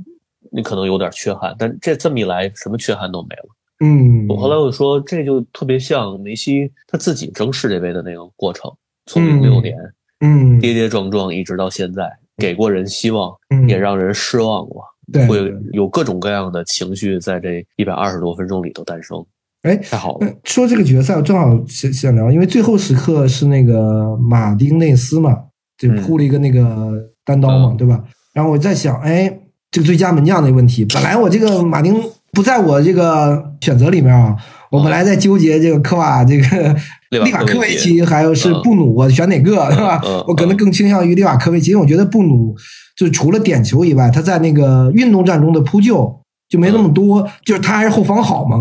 [0.53, 3.49] 你可能有点缺憾，但这这么一来，什么缺憾都没了。
[3.83, 8.71] 嗯，我后来我说，这就特别像梅西他自己争世界杯的那个过程。
[9.07, 9.75] 从零六年，
[10.21, 13.35] 嗯，跌跌撞撞一直到现在，给过人希望，
[13.67, 14.81] 也让人失望过，
[15.27, 19.25] 会有各种各样的情绪在这一百二十多分钟里头诞生。
[19.63, 20.27] 哎，太好了！
[20.43, 25.37] 说这个决赛，我正好想想聊，因为最后时刻是那个马丁内斯嘛，
[25.77, 26.93] 就扑了一个那个
[27.25, 28.03] 单刀嘛，对吧？
[28.33, 29.39] 然后我在想，哎，
[29.73, 31.95] 这个最佳门将的问题，本来我这个马丁
[32.31, 34.37] 不在我这个选择里面啊。
[34.69, 36.75] 我本来在纠结这个科瓦这个
[37.11, 40.01] 利瓦科维奇，还有是布努，我选哪个，是吧？
[40.27, 42.55] 我可能更倾向于利瓦科维奇，因为我觉得布努
[42.95, 48.57] 就除了点球以外，他在那个运动战中的扑救就没那么多，就是他还是后防好嘛，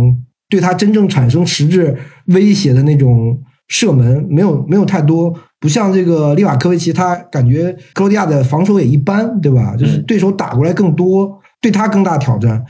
[0.51, 1.97] 对他真正产生实质
[2.27, 3.39] 威胁的那种
[3.73, 9.75] 射门没有没有太多，不像这个利瓦科维奇，他感觉克罗地亚的防守也一般，对吧？
[9.75, 12.63] 就是对手打过来更多，对他更大挑战。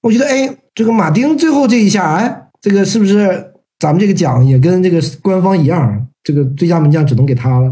[0.00, 2.40] 我觉得，哎，这个马丁最后这一下，哎。
[2.60, 6.08] 这个是不是咱们这个奖也跟这个官方一样？
[6.22, 7.68] 这个最佳门将只能给他了？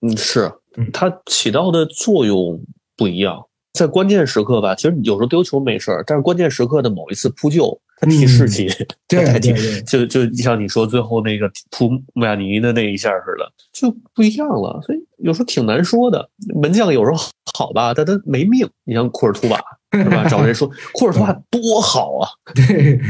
[0.00, 2.60] 嗯，是嗯他起到的作用
[2.96, 3.36] 不一样。
[3.72, 8.68] 在关键时刻吧，其实有时候丢球没事儿，但是关键时刻的某一次扑救，他提士气，
[9.08, 14.80] 对 太踢对对，就就像你说最后那个扑穆亚尼的那一下似的，就不一样了。
[14.84, 16.28] 所以有时候挺难说的。
[16.54, 17.16] 门将有时候
[17.54, 18.68] 好吧，但他没命。
[18.84, 19.58] 你像库尔图瓦
[19.92, 20.28] 是吧？
[20.28, 23.00] 找人说 库尔图瓦多好啊，对，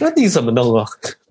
[0.00, 0.84] 那你怎么弄啊？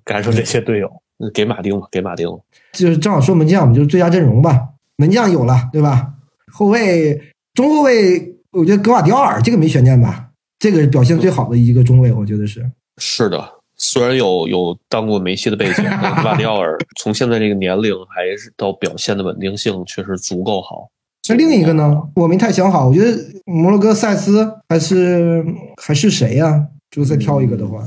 [0.04, 0.90] 赶上这些队友，
[1.34, 2.38] 给马丁吧，给马丁吧。
[2.74, 4.70] 就是正好说门将，我们就是最佳阵容吧。
[4.96, 6.14] 门将有了，对吧？
[6.52, 7.20] 后卫、
[7.54, 10.30] 中后卫，我觉得格瓦迪奥尔这个没悬念吧？
[10.60, 12.64] 这个表现最好的一个中卫，我觉得是。
[12.98, 20.90] 是的，虽然有有当过梅西的背景，但 格瓦迪奥尔从现在这个年龄还是到表现的稳定性确实足够好。
[21.30, 22.02] 那另一个呢？
[22.16, 25.46] 我没太想好，我觉得摩洛哥塞斯还是
[25.82, 27.84] 还是谁呀、就再挑一个的话，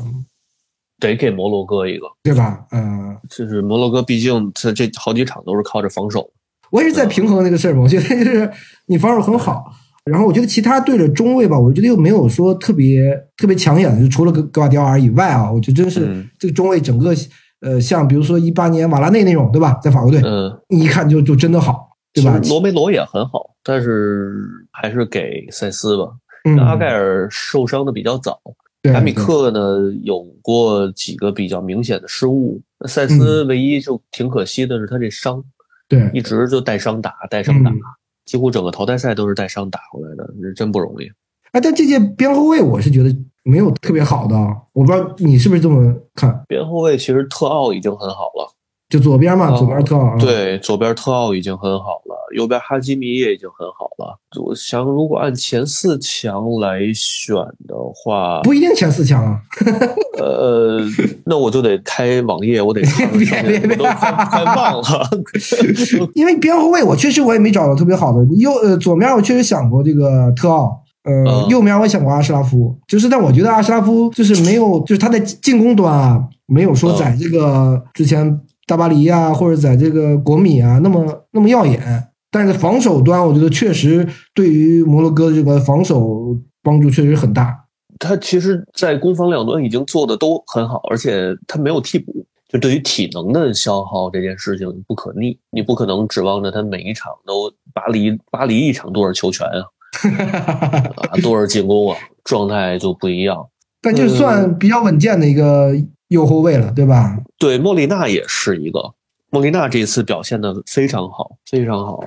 [0.99, 2.65] 得给摩洛哥一个，对吧？
[2.71, 6.31] 嗯、就是摩洛哥毕竟他这好几场都是靠着防守。
[6.77, 7.81] 我也是在平衡那个事儿嘛。
[7.81, 8.51] 我觉得就是
[8.87, 9.65] 你防守很好，
[10.05, 13.01] 然后我觉得其他队的中卫吧，我觉得又没有说特别
[13.39, 17.15] 特别抢眼的，就除了格格瓦迪奥尔以外啊，我觉得真是嗯这个中卫整个
[17.63, 19.81] 呃，像比如说一八年瓦拉内那种，对吧？
[19.83, 22.39] 在法国队，嗯，你一看就就真的好，对吧？
[22.51, 24.35] 罗梅罗也很好，但是
[24.71, 26.05] 还是给塞斯吧。
[26.45, 28.39] 嗯，阿盖尔受伤的比较早，
[28.83, 32.61] 对卡米克呢有过几个比较明显的失误。
[32.79, 35.43] 那塞斯唯一就挺可惜的是他这伤，
[35.89, 37.79] 对一直就带伤打，带伤打嗯，
[38.25, 41.11] 几乎整个淘汰赛都是带伤打回来的，这真不容易。
[41.53, 46.45] 哎，但这届边后卫我是觉得没有特别好的啊，我不知道你是不是这么看？
[46.49, 48.53] 边后卫其实特奥已经很好了，
[48.89, 54.19] 就左边嘛，哦左边特奥啊，对，左边特奥已经很好了，右边哈基米也已经很好了。
[54.41, 57.35] 我想，如果按前四强来选
[57.67, 59.41] 的话，不一定前四强啊。
[60.19, 60.81] 呃，
[61.25, 65.11] 那我就得开网页，我得看别别别快快忘了。
[66.15, 87.65] 因为边后卫我确实我也没找到特别好的，右呃左面我确实想过这个特奥，呃、嗯右面我也想过阿什拉夫，就是但我觉得阿什拉夫就是没有，就是他在进攻端啊，没有说嗯在这个之前大巴黎啊或者在这个国米啊那么那么耀眼，但是防守端我觉得确实对于摩洛哥这个防守帮助确实很大。
[87.99, 92.27] 他其实，在攻防两端已经做的都很好，而且他没有替补。
[92.49, 99.65] 就对于体能的消耗这件事情不可逆，你不可能指望着他每一场都巴黎巴黎一场多少球权啊，
[101.11, 103.49] 啊多少进攻啊，状态就不一样。
[103.83, 105.75] 但就算比较稳健的一个
[106.09, 107.19] 右后卫了，对吧？
[107.39, 108.95] 对，莫里纳也是一个，
[109.31, 112.03] 莫里纳这次表现的非常好，非常好。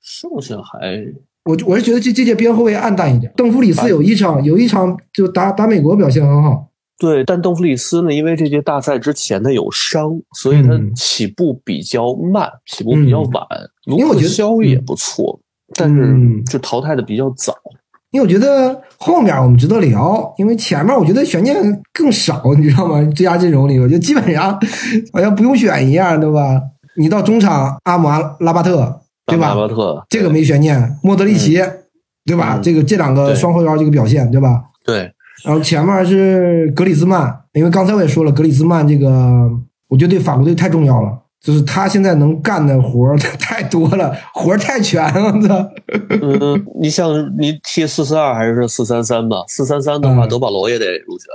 [0.00, 1.04] 剩下还
[1.44, 3.32] 我我是觉得这这届边后卫暗淡一点。
[3.36, 13.46] 邓弗里斯有一场有一场就打打美国表现很好，对，但邓弗里斯呢，因为这届大赛之前他有伤，所以他嗯起步比较慢，起步比较晚。
[13.86, 15.38] 卢克因为我觉得肖也不错，
[15.74, 17.54] 但是嗯就淘汰的比较早。
[18.12, 21.56] 因为我觉得后面我们值得聊，因为前面我觉得悬念
[21.92, 23.02] 更少，你知道吗？
[23.14, 24.58] 最佳阵容里，我觉得基本上
[25.12, 26.60] 好像不用选一样，对吧？
[26.96, 29.48] 你到中场阿姆阿拉巴特，对吧？
[29.48, 31.58] 拉巴特这个没悬念，莫德里奇，
[32.26, 32.56] 对吧？
[32.56, 34.62] 嗯这个这两个双后腰这个表现，对吧？
[34.84, 35.10] 对，
[35.42, 39.50] 然后前面是格里兹曼，因为刚才我也说了，格里兹曼这个，
[39.88, 45.68] 我觉得对法国队太重要了，就是他现在能干的活儿 太多了，活儿太全了，我操！
[46.22, 49.38] 嗯，你像你踢四四二还是四三三吧？
[49.48, 51.26] 四三三的话，嗯德保罗也得入选。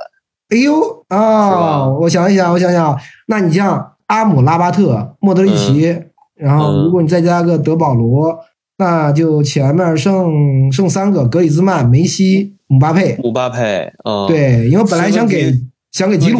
[0.50, 5.94] 哎呦啊，吧我想一想，我想想，那你像阿姆拉巴特、莫德里奇，
[6.36, 8.40] 然后嗯如果你再加个德保罗，
[8.78, 13.18] 那就前面剩剩三个：格里兹曼、梅西、姆巴佩。
[13.22, 15.54] 姆巴佩，嗯，，对，因为本来想给
[15.92, 16.40] 想给吉鲁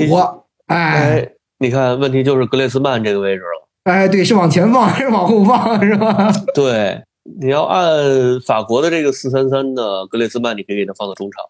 [0.68, 1.28] 哎，
[1.60, 3.68] 你看，问题就是格列斯曼这个位置了。
[3.86, 6.32] 哎，对，是往前放还 是往后放，是吧？
[6.54, 7.02] 对，
[7.40, 11.44] 你要按法国的这个四三三的格列斯曼，你可以给他放到中场，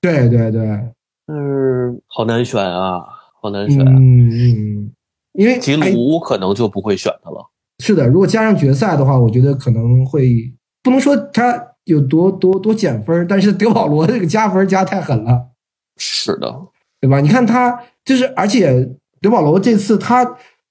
[0.00, 0.62] 对对对，
[1.26, 3.00] 但是好难选啊，
[3.40, 3.80] 好难选。
[3.84, 4.92] 嗯嗯，
[5.32, 7.50] 因为吉哎鲁可能就不会选他了。
[7.82, 15.48] 是的，如果加上决赛的话，我觉得可能会不能说他有多多多减分，但是德保罗这个加分加太狠了，
[15.96, 16.54] 是的，
[17.00, 17.20] 对吧？
[17.20, 20.24] 你看他就是，而且德保罗这次他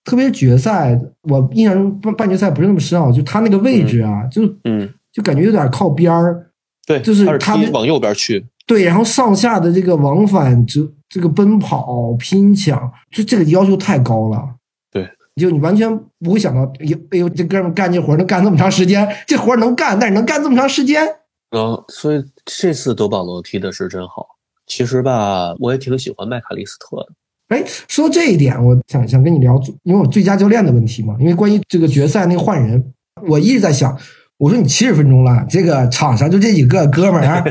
[0.04, 6.48] 特别决赛，我印象中半半决赛不是那么深奥，就他那个位置啊，就嗯，就感觉有点靠边儿，
[6.86, 8.46] 对，就是他是他的踢往右边去。
[8.66, 14.56] 对，然后上下的这个往返，这这个奔跑拼抢，就这个要求太高了。
[14.92, 21.06] 对，就你完全不会想到，哎呦哎呦，这哥们干这活能干这么长时间，这活能干，但是能干这么长时间。
[21.52, 24.26] 嗯，所以这次德保罗踢的是真好。
[24.66, 27.10] 其实吧，我也挺喜欢麦卡利斯特的。
[27.50, 32.94] 哎，说这一点，我想想跟你聊，因为我最佳教练的问题嘛，因为关于这个决赛那个换人，
[33.28, 33.98] 我一直在想，
[34.38, 37.44] 我说你七十分钟了，这个场上就这几个哥们儿，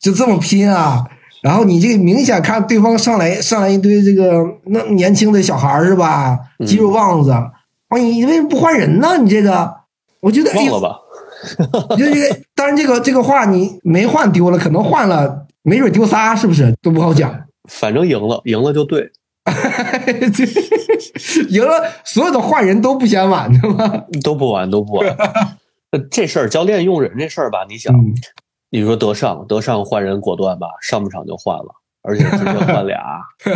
[0.00, 1.04] 就这么拼啊。
[1.42, 6.36] 然后你这个明显看对方上来上来一堆这个那年轻的小孩儿是吧？
[6.66, 7.52] 肌肉棒子，啊，
[7.96, 9.18] 你为什么不换人呢？
[9.22, 9.72] 你这个，
[10.20, 10.96] 我觉得忘了吧？
[11.96, 17.32] 就这个，当然这个这个话你没换丢了，可能换了没准丢仨，是不是都不好讲。
[17.68, 19.10] 反正赢了，赢了就对。
[21.50, 24.04] 赢了，所有的换人都不嫌晚，的吗？
[24.24, 25.16] 都不晚，都不晚。
[26.10, 27.94] 这事儿教练用人这事儿吧，你想，
[28.70, 31.68] 你说德尚，德尚换人果断吧，上半场就换了，
[32.02, 33.00] 而且直接换俩，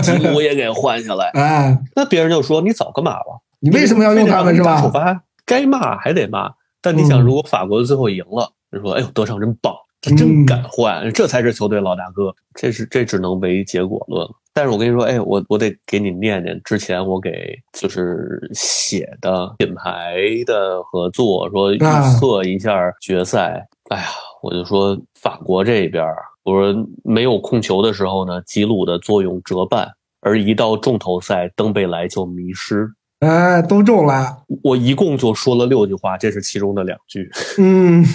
[0.01, 1.31] 吉鲁也给换下来。
[1.35, 3.43] 哎，那别人就说你早干嘛了？
[3.59, 4.81] 你为什么要用他们是吧？
[4.81, 6.53] 首发该骂还得骂。
[6.81, 12.35] 但你想，如果法国最后赢了，人说哎呦，德尚真棒，他真敢换，这才是球队老大哥。
[12.55, 14.31] 这是这只能为结果论了。
[14.53, 21.79] 但是我跟你说，哎，我我得给你念念之前我给就是写的品牌的合作，说预
[22.19, 23.65] 测一下决赛。
[23.91, 24.05] 哎呀，
[24.43, 26.05] 我就说法国这边，
[26.45, 29.89] 我说没有控球的时候呢，吉鲁的作用折半，
[30.21, 32.89] 而一到重头赛，登贝莱就迷失。
[33.21, 34.45] 哎，都中了。
[34.65, 37.31] 我一共就说了六句话，这是其中的两句。
[37.59, 38.05] 嗯。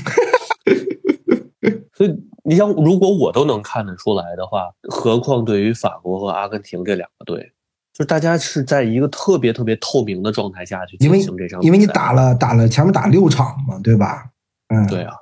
[1.94, 7.40] 所以你想，如果我都能看得出来的话，何况对于法国和阿根廷这两个队，
[7.94, 14.26] 就是大家是在一个特别特别透明的状态下去进行这场因为你打了打了前面打六场嘛，对吧？
[14.70, 15.14] 嗯，对啊，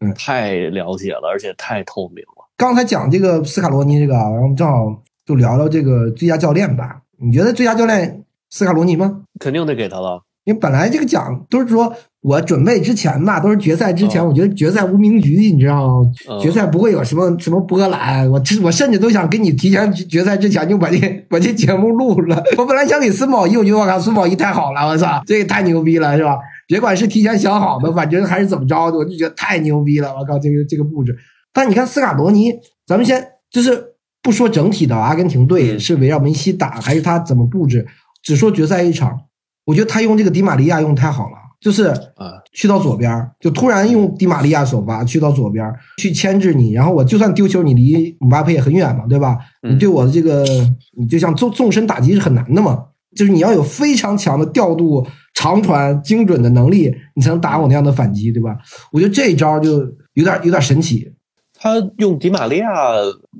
[0.00, 2.44] 嗯，太了解了，而且太透明了。
[2.56, 7.02] 刚才讲这个斯卡罗尼这个，然后我们正好就聊聊这个最佳教练吧。
[7.18, 9.22] 你觉得最佳教练斯卡罗尼吗？
[9.38, 10.22] 肯定得给他了。
[10.46, 11.94] 因为本来这个奖都是说。
[12.22, 16.10] 我准备之前吧，都是决赛之前，我觉得决赛无名局，你知道吗？
[16.42, 18.28] 决赛不会有什么什么波澜。
[18.28, 20.98] 我我甚至都想给你提前决赛之前就把这
[21.30, 22.42] 把这节目录了。
[22.58, 26.36] 我本来想给孙宝仪，我觉得我靠，孙宝仪太好了，我操，这也太牛逼了，是吧？
[26.66, 31.16] 别管是提前想好的，反正还是怎么着的，我就觉得太牛逼了，我靠，这个这个布置。
[31.52, 32.52] 但你看斯卡罗尼，
[32.88, 33.80] 咱们先就是
[34.20, 37.86] 不说整体的阿根廷队是围绕梅西打，还是他怎么布置，
[38.20, 39.16] 只说决赛一场，
[39.66, 41.36] 我觉得他用这个迪玛利亚用太好了。
[41.58, 45.64] 就是啊，去到左边，就突然用迪玛利亚首发去到左边
[45.96, 49.38] 去牵制你，然后我就算丢球，你离姆巴佩也很远嘛，对吧？
[49.62, 50.44] 你对我的这个，
[50.96, 52.84] 你就像纵纵深打击是很难的嘛，
[53.16, 58.54] 就是你要有非常强的调度、长传、精准的能力，你才能打我那样的反击，对吧？
[58.92, 59.78] 我觉得这一招就
[60.12, 61.10] 有点有点神奇。
[61.66, 62.68] 他用迪玛利亚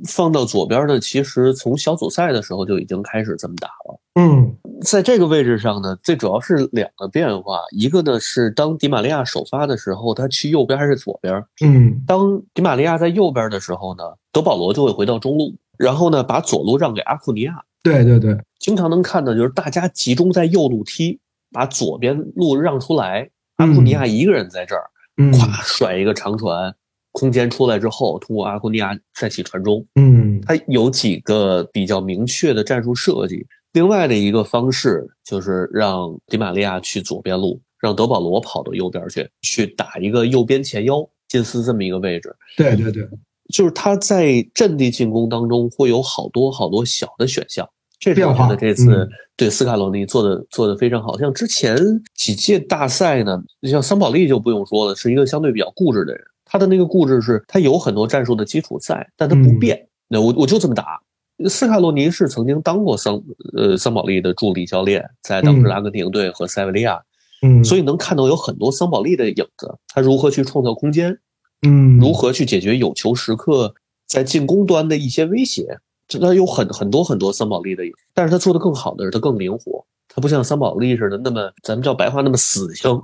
[0.08, 4.00] 放到左边的，其实从小组赛的时候就已经开始这么打了。
[4.16, 11.40] 嗯，在这个位置上呢，最主要是两个变化，一个呢是当迪玛利亚首发的时候，他去右边还是左边？
[11.64, 17.62] 嗯，当迪玛利亚在右边的时候呢，德保罗就会回到中路，然后呢把左路让给阿库尼亚。
[17.84, 21.20] 对对对，经常能看到就是大家集中在右路踢，
[21.52, 26.74] 把左边路让出来，阿库尼亚一个人在这儿，咵甩一个长传。
[27.18, 29.82] 空间出来之后，通过阿库尼亚再起传中。
[29.94, 33.46] 嗯，他有几个比较明确的战术设计。
[33.72, 42.36] 另外的一个方式就是让迪玛利亚去左边路，让德保罗跑到右边去，去打一个右边前腰近似这么一个位置。
[42.54, 43.08] 对对对，
[43.50, 47.66] 就是他在阵地进攻当中会有好多好多小的选项。
[47.98, 51.18] 这我觉得这次对斯卡罗尼做的做的非常好。
[51.18, 51.74] 像之前
[52.14, 56.22] 几届大赛呢，像桑保利就不用说了，是一个相对比较固执的人。
[56.56, 59.88] 他的那个固执是，他有很多战术的基础在，但他不变。
[60.08, 61.00] 那我我就这么打。
[61.48, 63.22] 斯卡洛尼是曾经当过桑
[63.54, 66.98] 呃桑保利的助理教练，在当时阿根廷队和塞维利亚，
[67.42, 69.76] 嗯，所以能看到有很多桑保利的影子。
[69.88, 71.18] 他如何去创造空间，
[71.66, 73.74] 嗯，如何去解决有球时刻
[74.08, 75.78] 在进攻端的一些威胁，
[76.08, 77.92] 这他有很很多很多桑保利的影。
[78.14, 79.84] 但是他做的更好的是，他更灵活。
[80.08, 83.02] 他不像桑保利似的那么咱们叫白话那么死性，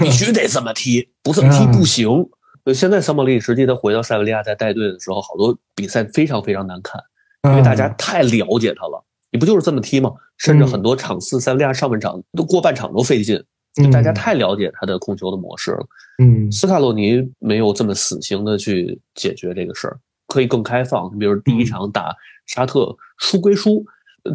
[0.00, 2.28] 必须得这么踢，不这么踢 不行。
[2.72, 7.00] 现在桑保利实际他回到塞维利亚在带队的时候，好多比赛非常非常难看，
[7.44, 9.04] 因为大家太了解他了。
[9.32, 10.12] 你不就是这么踢吗？
[10.36, 13.42] 甚至很多场次塞维利亚上半场都过半场都费劲，
[13.74, 15.86] 就大家太了解他的控球的模式了。
[16.22, 19.98] 嗯，斯卡洛尼没有这么死心的去解决这个事儿，
[20.28, 21.10] 可以更开放。
[21.18, 22.14] 比如第一场打
[22.46, 23.84] 沙特输归输，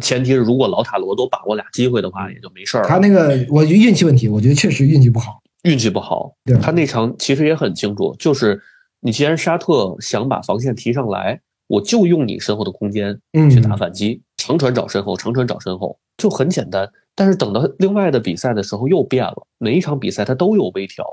[0.02, 2.84] 前提是如果老塔罗都把握俩机会的话，也就没事儿。
[2.84, 5.40] 他那个我觉得运气问题，我觉得确实运气不好。
[5.64, 8.60] 运气不好，他那场其实也很清楚，就是
[9.00, 16.88] 你既然沙特想把防线提上来，我就用你身后的空间去打反击，长传找身后，长传找身后，就很简单。
[17.14, 21.04] 但是等到另外的比赛的时候又变了，每一场比赛他都有微调。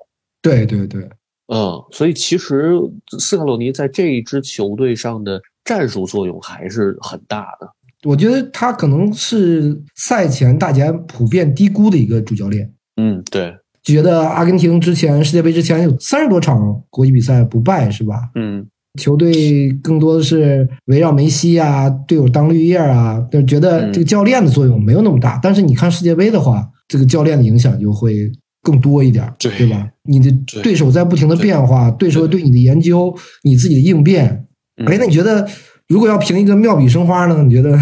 [0.42, 1.02] 对对对，
[1.48, 2.74] 嗯，所以其实
[3.18, 7.68] 斯卡洛尼在这一支球队上的战术作用还是很大的。
[8.04, 12.72] 我觉得他可能是赛前大家普遍低估的一个主教练。
[12.98, 13.58] 嗯，对。
[13.86, 16.60] 觉得阿根廷之前世界杯之前有三十多场
[16.90, 18.16] 国际比赛不败，是吧？
[18.36, 18.66] 嗯，
[19.00, 25.40] 球队更多的是围绕梅西啊，队友当绿叶啊，就觉得这个教练的作用没有那么大。
[25.42, 28.16] 但是你看世界杯的话，这个教练的影响就会
[28.64, 29.88] 更多一点，对对吧？
[30.10, 34.48] 你的对对手在不停的变化，对手对你的研究，你自己的应变。
[34.78, 35.48] 嗯哎，那你觉得
[35.88, 37.44] 如果要评一个妙笔生花呢？
[37.44, 37.78] 你觉得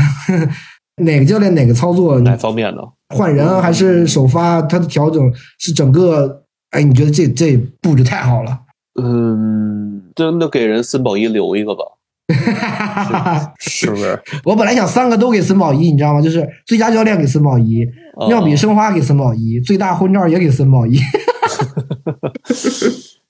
[1.04, 2.20] 哪个教练哪个操作？
[2.20, 2.82] 哪方面呢？
[3.14, 4.62] 换人啊还是首发？
[4.64, 6.42] 他的调整是整个？
[6.72, 8.60] 哎，你觉得这这布置太好了？
[9.00, 11.84] 嗯，真的给人森宝一留一个吧，
[13.60, 14.20] 是不是？
[14.44, 16.22] 我本来想三个都给森宝一，你知道吗？
[16.22, 17.86] 就是最佳教练给森宝一，
[18.16, 20.98] 哦妙笔生花给森宝一，最大婚照也给森宝一。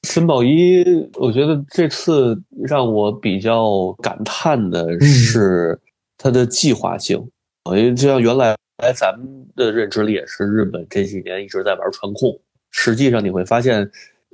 [0.03, 0.83] 森宝一，
[1.15, 5.79] 我觉得这次让我比较感叹的嗯是
[6.17, 7.21] 他的计划性。
[7.65, 8.53] 因为就像原来
[8.93, 12.39] 咱们的认知里也是，日本这几年一直在玩传控。
[12.71, 13.89] 实际上你会发现，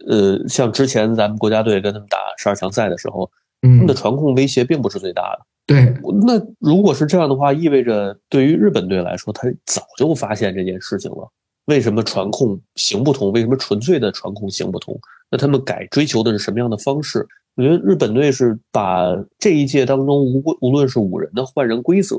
[0.07, 3.29] 呃，像之前咱们国家队跟他们打十二强赛的时候，
[3.61, 5.45] 他们嗯的，传控威胁并不是最大的。
[5.67, 5.93] 对，
[6.25, 11.29] 那如果是这样的话，意味着对于日本队来说，他早就发现这件事情了。
[11.65, 13.31] 为什么传控行不通？
[13.31, 14.99] 为什么纯粹的传控行不通？
[15.29, 17.27] 那他们改追求的是什么样的方式？
[17.55, 22.15] 我觉得日本队是把这一届当中无无论是五人的换人规则，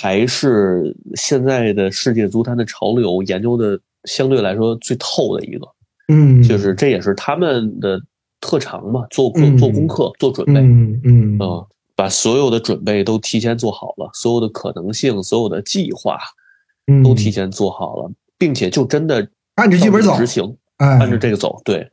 [0.00, 5.68] 还是现在的世界足坛的潮流研究的相对来说最透的一个，
[6.08, 8.00] 嗯，就是这也是他们的
[8.40, 10.60] 特长嘛，做做功课、做准备。
[10.60, 16.18] 嗯嗯嗯，把所有的准备都提前做好了，所有的可能性、所有的计划
[16.86, 21.60] 嗯，都提前做好了，并且就真的按着剧本走执行，哎，按照这个走。
[21.64, 21.86] 对，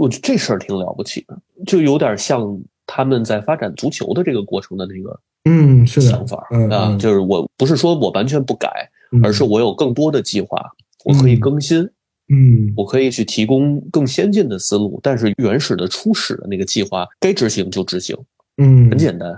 [0.00, 8.68] 我觉得这事儿挺了不起的，就有点像他们在发展足球的这个过程的那个嗯是的想法嗯啊，嗯就是我不是说我完全不改，
[9.12, 10.58] 嗯而是我有更多的计划，
[11.04, 11.82] 我可以嗯更新，
[12.32, 18.16] 嗯我可以去提供更先进的思路，但是原始的初始的那个计划该执行就执行，
[18.58, 19.30] 嗯很简单。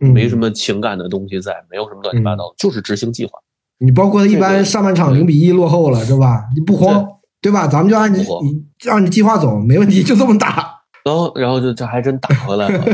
[0.00, 3.32] 嗯没什么情感的东西在，没有什么乱七八糟，就是执行计划。
[3.78, 6.44] 你包括一般上半场零比一落后了，是吧？
[6.56, 7.06] 你不慌，
[7.42, 7.68] 对吧？
[7.68, 10.81] 咱们就按你你按你计划走，没问题，就这么打。
[11.04, 12.84] 然后，然后就这还真打回来了。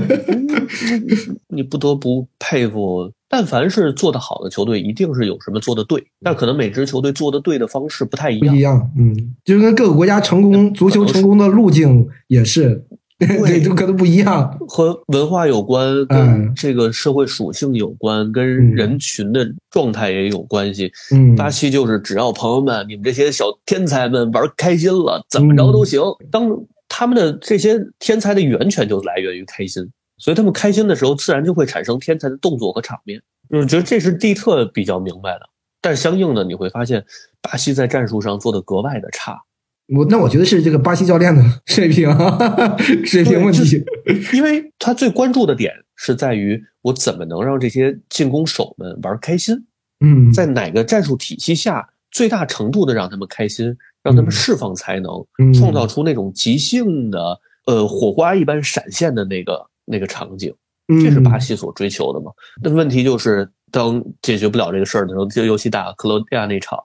[1.49, 8.61] 你不得不佩服，但凡是做得好的球队，一定是有什么做得对，但可能每支球队做得对的方式不太一样不一。
[8.61, 12.85] 样，嗯，就跟各个国家成功足球成功的路径也是，
[13.19, 14.59] 对，就可能不一样。
[14.69, 20.91] 和文化有关，嗯跟这个社会属性有关，跟嗯人群的状态也有关系。
[21.15, 26.01] 嗯，巴西就是只要朋友们，你们这些小天才们玩开心了，怎么着都行。
[26.31, 26.49] 当
[26.89, 33.23] 他们的这些天才的源泉就来源于开心，所以他们开心的时候，自然就会产生天才的动作和场面。
[33.51, 35.49] 我觉得这是蒂特比较明白的，
[35.81, 37.05] 但相应的你会发现，
[37.41, 39.41] 巴西在战术上做的格外的差，
[39.95, 42.11] 我那我觉得是这个巴西教练的水平
[43.07, 43.83] 水平问题。
[44.35, 49.67] 因为他最关注的点是在于我怎么能让这些进攻手们玩开心。
[50.01, 60.55] 嗯，在哪个战术体系下，最大程度的让他们开心，让他们嗯释放才能，嗯创造出那种即兴的呃火花一般闪现的那个那个场景，
[60.87, 62.31] 这是巴西所追求的嘛？
[62.63, 66.79] 那问题就是，当解决不了这个事儿的时候，就尤其打克罗地亚那场，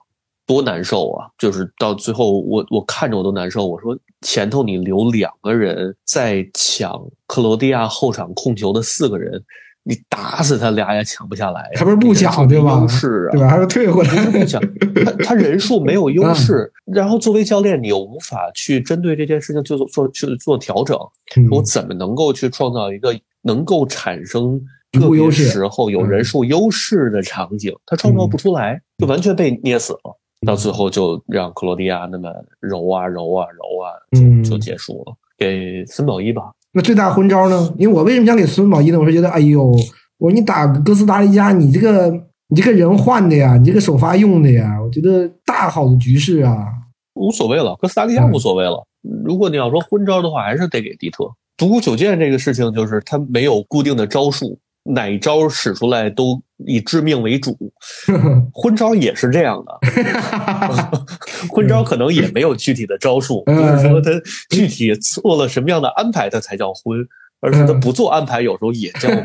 [0.46, 1.26] 多难受啊！
[1.38, 3.66] 就是到最后我，我看着我都难受。
[3.66, 9.42] 我说前头你留两个人在抢克罗地亚后场控球的四个人，
[9.86, 12.80] 你打死他俩也抢不下来、他不是不抢对吧？
[12.80, 13.48] 优势啊，对吧？
[13.48, 14.30] 还是退回来？
[14.30, 14.60] 不抢，
[15.04, 20.96] 他他人数没有优势，然后作为教练，你又无法去针对这件事情去做做去做调整。
[21.36, 24.60] 嗯我怎么能够去创造一个能够产生
[24.92, 27.74] 个别时候有人数优势的场景？
[27.84, 30.18] 他创造不出来，就完全被捏死了。
[30.46, 32.30] 到最后就让克罗地亚那么
[32.60, 35.14] 揉啊揉啊揉啊，嗯就就结束了。
[35.36, 37.72] 给森保一吧，那最大昏招呢？
[37.78, 38.98] 因为我为什么想给孙宝一呢？
[38.98, 39.64] 我是觉得，哎呦，
[40.18, 42.10] 我说你打哥斯达黎加，你这个
[42.48, 46.66] 你这个人换的呀，你这个首发用的呀，我觉得大好的局势啊。
[47.14, 48.84] 无所谓了，哥斯达黎加嗯无所谓了。
[49.24, 51.30] 如果你要说昏招的话，还是得给迪特。
[51.56, 57.56] 独孤九剑这个事情，就是他没有固定的招数，哪一招使出来都以致命为主。
[58.52, 59.78] 昏招也是这样的，
[61.50, 64.10] 昏招可能也没有具体的招数，不嗯是说他
[64.50, 66.98] 具体做了什么样的安排，他才叫昏，
[67.40, 69.22] 而是他不做安排，有时候也叫昏。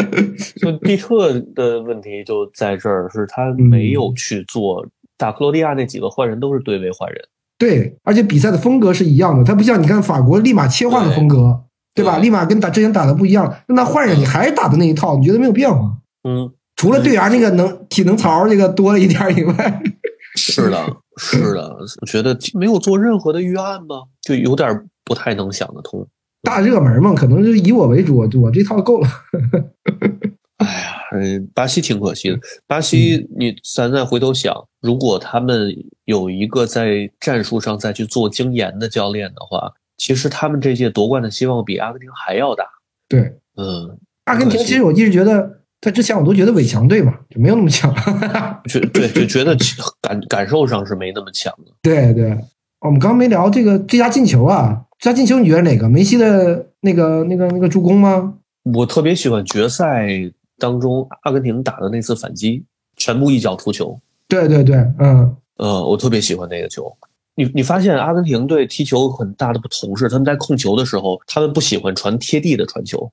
[0.60, 4.86] 就蒂特的问题就在这儿，是他没有去做。
[5.16, 7.20] 打克罗地亚那几个换人都是对位换人，
[7.58, 11.64] 对，而且比赛的风格是一样的，他不像你看法国立马切换的风格，
[11.94, 12.18] 对吧？
[12.18, 15.98] 立马跟打之前打的不一样，那他换上你还是打的那一套，你觉得没有变化？
[16.28, 19.82] 嗯，除了队员那个能体能槽这个多了一点以外，
[20.36, 24.02] 是的，是的，我觉得没有做任何的预案吗？
[24.22, 26.06] 就有点不太能想得通。
[26.42, 29.08] 大热门嘛，可能就以我为主，我这套够了。
[31.12, 32.38] 哎呀，巴西挺可惜的。
[32.66, 35.74] 巴西，你咱再回头想，如果他们
[36.04, 42.64] 有一个在战术上再去做精研的教练的话，其实他们这届夺冠的希望比阿根廷还要大。
[43.06, 43.20] 对，
[43.56, 47.94] 嗯，阿根廷其实我一直觉得，在之前我都觉得伪强队嘛，就没有那么强。
[48.64, 49.54] 觉对，就觉得
[50.00, 51.72] 感感受上是没那么强的。
[51.82, 52.34] 对对，
[52.80, 54.86] 我们刚没聊这个最佳进球啊。
[54.98, 55.86] 最佳进球你觉得哪个？
[55.86, 58.32] 梅西的那个、那个、那个助攻吗？
[58.74, 60.08] 我特别喜欢决赛
[60.58, 62.64] 当中阿根廷打的那次反击，
[62.96, 64.00] 全部一脚出球。
[64.26, 66.90] 对对对，嗯，呃，我特别喜欢那个球。
[67.42, 73.10] 你你发现阿根廷队踢球很大的不同是，他们在控球的时候，他们不喜欢传贴地的传球，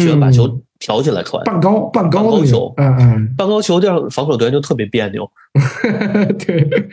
[0.00, 5.30] 喜欢把球挑起来传，半高半高球，嗯嗯， 半高球这样防守队员就特别别扭。
[6.38, 6.88] 对，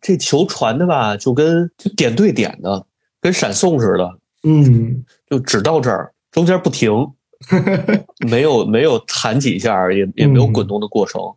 [0.00, 2.86] 这球传的吧，就跟就点对点的。
[3.20, 6.92] 跟闪送似的，嗯，就只到这儿，中间不停，
[8.30, 11.34] 没有没有弹几下，也也没有滚动的过程，嗯，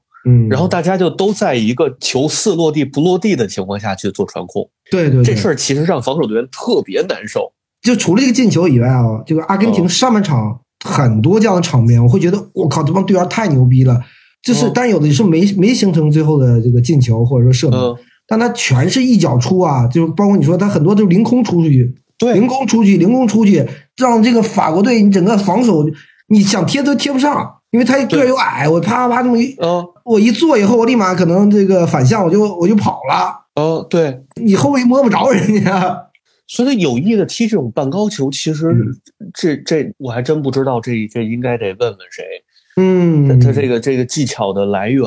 [0.50, 7.52] 然后大家就都在一个球似落地不落地的情况下去做传控，对对，这事儿其实让防守队员特别难受。
[7.82, 14.00] 就除了这个进球以外啊，这个阿根廷上半场很多这样的场面，我会觉得我靠，这帮队员太牛逼了。
[14.44, 17.96] 就是，但有的是没没形成最后的这个进球或者说射门。
[18.28, 23.68] 但他全是一脚出啊，就包括你说他很多都是凌空出去，对，凌空出去，凌空出去，
[23.98, 25.84] 让这个法国队你整个防守，
[26.30, 29.56] 你想贴都贴不上，因为他个儿又矮，我啪啪啪这么一，
[30.04, 36.08] 我一坐以后，我立马可能这个反向我就我就跑了，哦，对，你后卫摸不着人家，
[36.48, 38.76] 所以他有意的踢这种半高球，其实
[39.34, 42.24] 这这我还真不知道，这这应该得问问谁，
[42.78, 45.06] 嗯，他这个这个技巧的来源。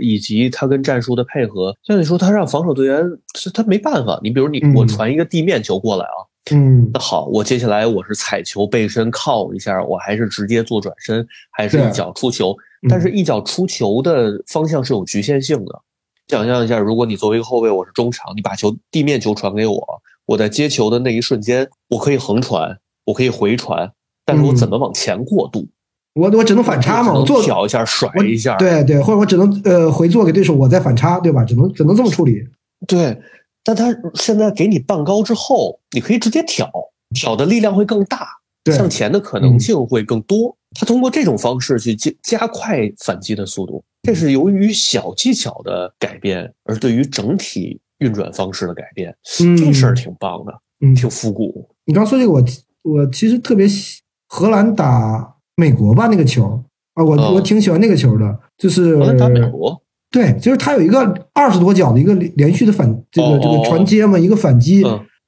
[0.00, 3.00] 以及他跟战术的配合，像你说他让防守队员，
[3.36, 4.18] 是他没办法。
[4.24, 6.18] 你比如你我传一个地面球过来啊，
[6.50, 12.56] 嗯，那好，我接下来我是踩球背身靠一下，我还是直接做转身，还是一脚出球？
[12.88, 15.80] 但是一脚出球的方向是有局限性的。
[16.28, 23.92] 想象一下，如果你作为一个后卫，我是中场，你把球地面球传给我，我在接球的那一瞬间，我可以横传，我可以回传，
[24.24, 25.68] 但是我怎么往前过渡？
[26.14, 31.44] 我我只能反差嘛，我做挑一下甩一下，对对，或者我只能呃回做给对手，我再反差，对吧？
[31.44, 32.40] 只能只能这么处理。
[32.86, 33.20] 对，
[33.62, 36.70] 但他现在给你半高之后，你可以直接挑，
[37.14, 38.28] 挑的力量会更大，
[38.72, 40.56] 向前的可能性会更多。
[40.74, 49.14] 他通过这种方式去加加快反击的速度，这是由于小技巧的改变，而对于整体运转方式的改变，
[49.56, 51.68] 这事儿挺棒的，嗯挺复古。
[51.84, 52.44] 你刚说这个，我
[52.82, 55.30] 我其实特别喜荷兰打。
[55.56, 56.60] 美国吧，那个球
[56.94, 64.82] 啊，我我挺喜欢那个球的，就是荷兰打美国，对，就是他有一个二十多脚的一个连续的反这个这个传接嘛，一个反击，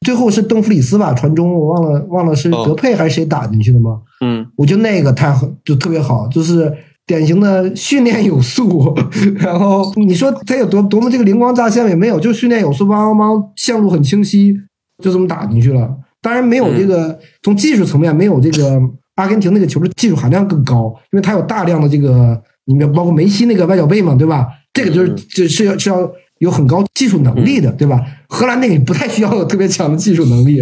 [0.04, 4.00] 最后是邓弗里斯吧传中，我忘了忘了是德佩还是谁打进去的吗？
[4.20, 5.34] 嗯，我觉得那个太
[5.64, 6.72] 就特别好，就是
[7.06, 8.94] 典型的训练有素，
[9.38, 14.54] 然后你说他有多多么这个灵光乍现也没有，就训练有素，梆梆线路很清晰，
[15.02, 15.96] 就这么打进去了。
[16.20, 18.80] 当然没有这个从技术层面没有这个。
[19.16, 24.46] 阿根廷那个球的技术含量更高，因为它有大量的这个，里面包括梅西那个外脚背嘛，对吧？
[24.74, 26.02] 这个就是就是要是要
[26.38, 28.04] 有很高技术能力的，对吧？
[28.28, 30.60] 荷兰那个不太需要有特别强的技术能力。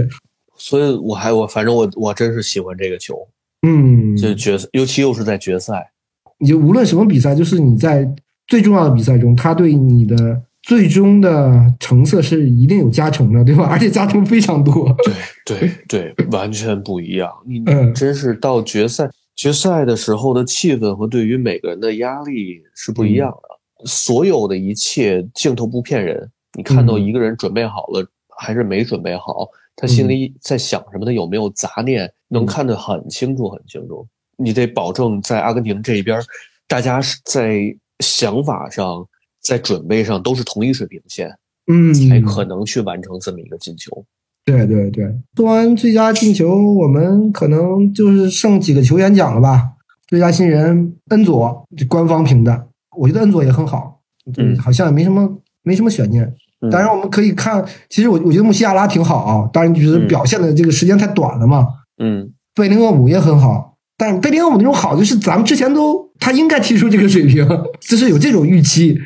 [0.57, 3.17] 所以我还我反正我我真是喜欢这个球，
[3.63, 5.91] 嗯，就决赛，尤其又是在决赛，
[6.39, 8.09] 你就无论什么比赛，就是你在
[8.47, 10.43] 最重要的比赛中，他对你的。
[10.67, 13.65] 最终的成色是一定有加成的，对吧？
[13.71, 14.97] 而且加成非常多。
[15.45, 17.31] 对对对，完全不一样。
[17.47, 17.63] 你
[17.93, 19.07] 真是到决赛
[19.37, 23.54] 决赛的时候的气氛和对于每个人的压力是不一样的。
[23.85, 28.07] 所有的一切镜头不骗人，你看到一个人准备好了
[28.37, 34.07] 还是没准备好，他心里在想什么，他有没有杂念，能看得很清楚很清楚。
[34.37, 36.21] 你得保证在阿根廷这一边，
[36.67, 39.07] 大家是在想法上。
[39.45, 41.29] 在准备上都是同一水平线，
[41.71, 44.03] 嗯，才可能去完成这么一个进球。
[44.43, 45.05] 对对对，
[45.37, 49.73] 说完最佳进球，我们可能就是剩几个球员奖了吧？
[50.07, 54.01] 最佳新人恩佐，官方评的，我觉得恩佐也很好，
[54.37, 55.29] 嗯，好像也没什么
[55.63, 56.33] 没什么悬念。
[56.71, 61.69] 当然我们可以看，其实我我觉得穆西亚拉挺好啊，当然就是表现的这个时间太短了嘛。
[62.03, 67.47] 嗯，贝林厄姆也很好，但是贝林厄姆那种好，就是咱们之前都他应该踢出这个水平，
[67.81, 68.99] 就是有这种预期。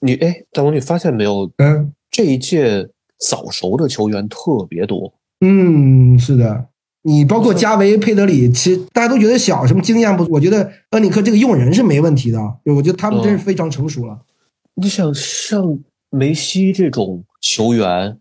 [0.00, 1.50] 你哎，大王，你发现没有？
[1.56, 5.12] 嗯，这一届早熟的球员特别多。
[5.40, 6.66] 嗯，是的。
[7.02, 10.24] 你包括加维、佩德里，其实大家都觉得小，什么经验不？
[10.30, 12.38] 我觉得恩里克这个用人是没问题的。
[12.64, 14.18] 我觉得他们真是非常成熟了。
[14.74, 15.78] 你想，像
[16.10, 18.16] 梅西这种球员，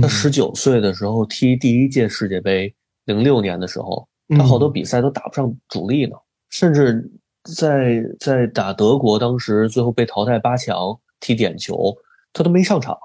[0.00, 2.74] 他嗯十九岁的时候踢第一届世界杯，
[3.04, 6.16] 零六年的时候，他好多比赛都打不上主力呢，
[6.50, 7.08] 甚至
[7.44, 10.76] 在在打德国，当时最后被淘汰八强
[11.20, 11.94] 踢点球，
[12.32, 12.96] 他都没上场。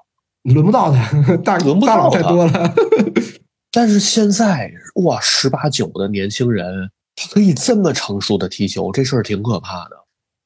[0.43, 2.73] 轮不到他， 大轮不到大佬太多了。
[3.71, 4.71] 但是现在
[5.03, 9.97] 哇，十八九的年轻人，他可以这么成熟的踢球，这事儿挺可怕的。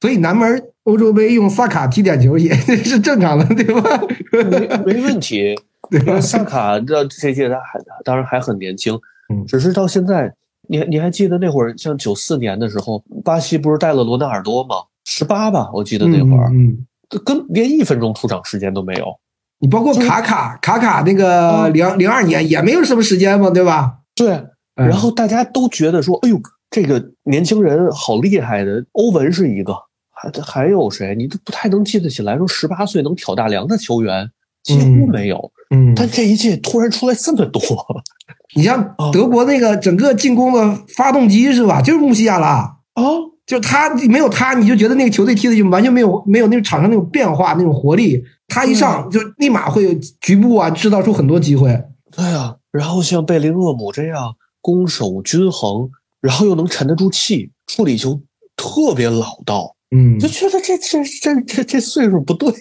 [0.01, 2.53] 所以南门欧洲杯用萨卡踢点球也
[2.83, 4.01] 是正常的，对吧？
[4.85, 5.55] 没没问题。
[5.91, 6.19] 对吧？
[6.19, 8.97] 萨卡的这届他还当然还很年轻，
[9.29, 10.33] 嗯只是到现在，
[10.67, 14.75] 你你还记得那会儿，像九四年的时候，巴西不是带了罗纳尔多吗？
[15.05, 19.13] 十八吧，我记得那会儿，嗯，嗯跟连一分钟出场时间都没有。
[19.63, 23.99] 你包括卡卡，卡卡那个零零二年也没有什么时间嘛，对吧？
[24.13, 24.29] 对，
[24.75, 26.37] 嗯然后大家都觉得说，哎呦，
[26.69, 28.83] 这个年轻人好厉害的。
[28.91, 29.73] 欧文是一个，
[30.11, 31.15] 还还有谁？
[31.15, 34.29] 你都不太能记得起来，说十八岁能挑大梁的球员
[34.63, 35.49] 几乎没有。
[35.73, 37.63] 嗯，但这一届突然出来这么多，
[38.57, 41.81] 你像 哦德国那个整个进攻的发动机是吧？
[41.81, 43.03] 就是穆西亚拉，啊，
[43.45, 48.23] 就他没有他，你就觉得那个球队踢的就完全没有没有那种场上那种变化那种活力。
[48.47, 51.83] 他一上就立马会有局部啊制造出很多机会。
[52.11, 52.55] 对啊。
[52.71, 55.89] 然后像贝林厄姆这样攻守均衡，
[56.21, 58.19] 然后又能沉得住气，处理球
[58.55, 62.51] 特别老道，嗯就，觉得这这这这这岁数不对。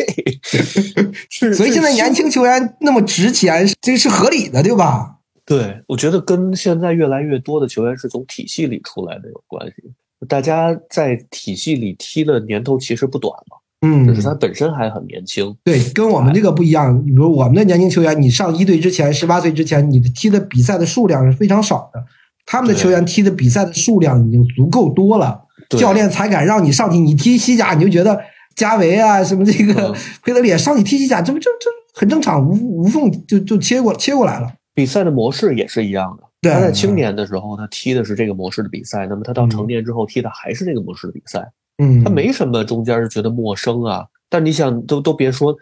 [1.30, 5.16] 是，所以现在年轻球员那么值钱，这是合理的，对吧？
[5.47, 9.93] 对，我觉得跟现在越来越多的球员是从体系里出来的有关系。
[10.28, 15.56] 大家在体系里踢的年头其实不短了，嗯就是他本身还很年轻。
[15.64, 17.04] 对，跟我们这个不一样。
[17.04, 22.04] 比如我们的年轻球员，你上一队之前，十八岁之前，你的踢的比赛的数量是非常少的。
[22.46, 26.98] 他们的球员踢的比赛的数量已经足够多了，对教练才敢让你上去。
[26.98, 28.18] 你踢西甲，你就觉得
[28.56, 34.52] 加维啊，什么这个嗯佩德里上去踢西甲，这不这这很正常，无无缝就就切过切过来了。
[34.74, 36.24] 比赛的模式也是一样的。
[36.43, 44.05] 对他在青年的时候，他踢的是这个模式的比赛，那么他到嗯成年之后踢的还是这个模式的比赛，嗯，他没什么中间觉得陌生啊。
[44.28, 45.57] 但你想，都都别说，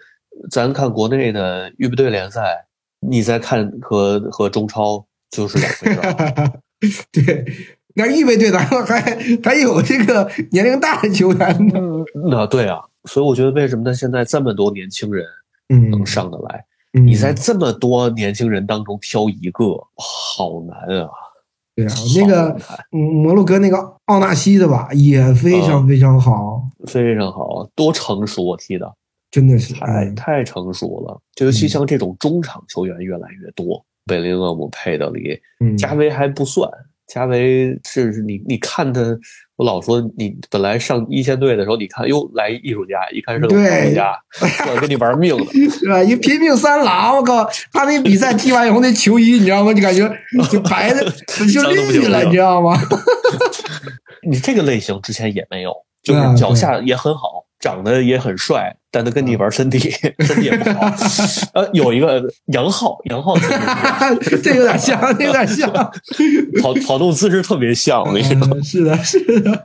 [0.50, 2.64] 咱看国内的预备队联赛，
[3.00, 6.52] 你再看和和中超就是两回事儿。
[7.12, 7.44] 对，
[7.94, 11.80] 那预备队咱们还还有这个年龄大的球员呢。
[12.30, 15.26] 那对啊，所以我觉得为什么他现在这么多年轻人
[15.68, 16.64] 嗯，能上得来？
[16.92, 19.64] 嗯你在这么多年轻人当中挑一个，
[19.96, 21.10] 好难啊！
[21.76, 22.60] 对啊，那个
[22.90, 28.92] 摩洛哥那个奥纳西的吧，也非常非常好，非常好，多成熟我，踢的
[29.30, 29.72] 真的是。
[29.74, 31.20] 太哎太成熟了。
[31.36, 36.68] 就尤其像这种中场球员越来越多，贝林厄姆、佩德里、嗯，加维还不算，
[37.06, 39.00] 加维是是你你看他，
[39.60, 44.16] 我老说你本来上一线队的时候，你看哟来一艺术家，一看是个对艺术家，
[44.64, 45.44] 过来跟你玩命的。
[45.68, 46.02] 是吧？
[46.02, 49.74] 一拼命三郎，我靠，他那比赛踢完以后那球衣，你知道吗？
[49.74, 50.10] 就感觉
[50.50, 51.04] 就白的
[51.52, 52.74] 就绿了，你知道吗？
[54.26, 59.90] 你这个类型之前也没有，就啊是脚下也很好，长得也很帅，但他跟你玩身体，
[60.20, 60.92] 身体也不好。
[61.54, 63.36] 呃，有一个杨浩，杨浩
[64.42, 65.70] 这有点像，这有点像。
[66.62, 68.48] 跑跑动姿势特别像，我跟你说。
[68.56, 69.64] 嗯是的，是的。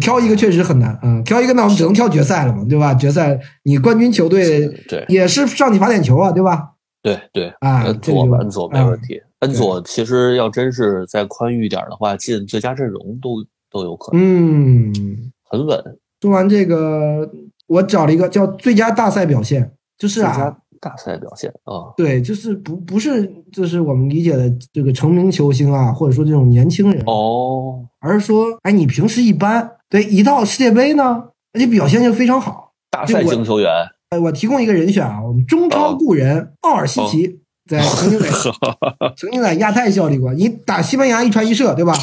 [0.00, 2.94] 挑一个确实很难啊、嗯，挑一个那我们只能挑决赛了嘛，对吧？
[2.94, 6.70] 决赛你冠军球队对也是上去罚点球啊，对吧？
[7.02, 9.20] 对对，啊，恩佐恩佐没问啊题。
[9.40, 15.78] 恩佐其实要真是再宽裕点的话，进最佳阵容都都有可能，嗯，很稳。
[16.22, 17.30] 说完这个，
[17.66, 32.72] 我找了一个叫最佳大赛表现，就是啊最佳，大赛表现啊，对，就是不不是就是我们理解的这个成名球星啊，或者说这种年轻人，哦，而是说，哎，你平时一般，对，一到世界杯呢，而且表现就非常好。
[32.90, 33.70] 大赛型球员，
[34.10, 38.28] 呃，我提供一个人选啊，我们中超故人奥尔西奇，在 曾经在
[39.16, 41.94] 曾经在亚太效力过，你打西班牙一传一射，对吧？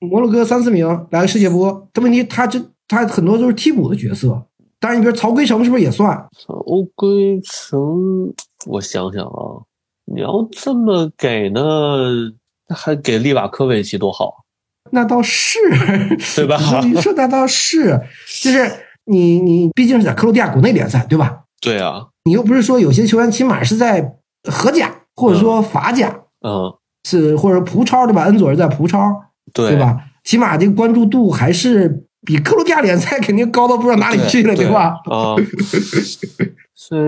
[0.00, 4.42] 摩洛哥三四名来个世界波，这问题他这他很多都是替补的角色，
[4.80, 6.26] 当然你比如曹圭成是不是也算？
[6.36, 6.54] 曹
[6.94, 8.32] 圭成，
[8.66, 9.62] 我想想啊，
[10.06, 11.60] 你要这么给呢，
[12.74, 14.44] 还给利瓦科维奇多好，
[14.90, 15.58] 那倒是，
[16.34, 16.58] 对吧？
[16.82, 18.00] 你说那倒是，
[18.42, 18.70] 就是
[19.04, 21.44] 你你毕竟是在克罗地亚国内联赛，对吧？
[21.60, 26.08] 对啊，你又不是说有些球员起码是在荷甲或者说法甲，
[26.40, 26.72] 嗯，
[27.04, 28.24] 是或者葡超对吧？
[28.24, 29.12] 恩佐是在葡超，
[29.52, 29.78] 对对？
[29.78, 30.04] 吧？
[30.24, 35.00] 起码这个关注度还是比克罗地亚联赛肯定高到不知道哪里去了，对吧？
[35.06, 35.34] 啊，
[36.76, 37.02] 所以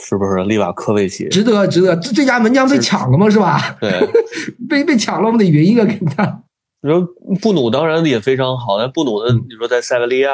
[0.00, 1.28] 是不是利瓦科维奇？
[1.28, 1.96] 值得，值得。
[1.96, 3.28] 这最佳门将被抢了吗？
[3.28, 3.76] 是吧？
[3.80, 3.90] 对，
[4.70, 6.42] 被被抢了，我们得匀一个给他。
[6.80, 7.04] 你说
[7.42, 10.30] 布努当然也非常好，但布努的嗯你说在塞维利亚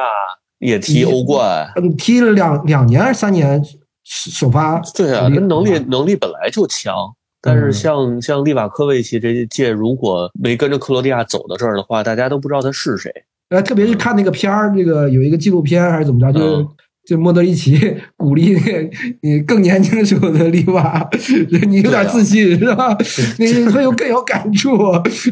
[0.59, 3.65] 也踢欧冠，嗯，踢了两两年还是三年
[4.05, 4.79] 首发。
[4.95, 6.95] 对啊，他能力能力本来就强，
[7.41, 13.11] 但是像像利瓦科维奇这届如果没跟着克罗地亚走到这儿的话，大家都不知道他是谁。
[13.53, 16.67] 呃，特别是看那个片儿，这个有一个纪录片还是怎么着，就
[17.07, 17.79] 就莫德里奇
[18.17, 18.57] 鼓励
[19.21, 21.07] 你更年轻的时候的利瓦，
[21.69, 22.97] 你有点自信是吧？
[23.39, 24.77] 你会有更有感触。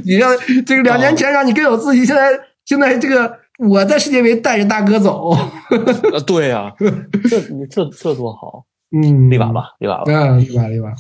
[0.05, 2.29] 你让这个两年前让你更有自信，现在
[2.67, 3.33] 现在这个
[3.69, 5.31] 我在世界杯带着大哥走。
[6.13, 6.73] 呃，对呀，
[7.31, 8.65] 这你这这多好。
[8.93, 10.93] 嗯，利瓦吧，利瓦吧，嗯，利瓦利瓦。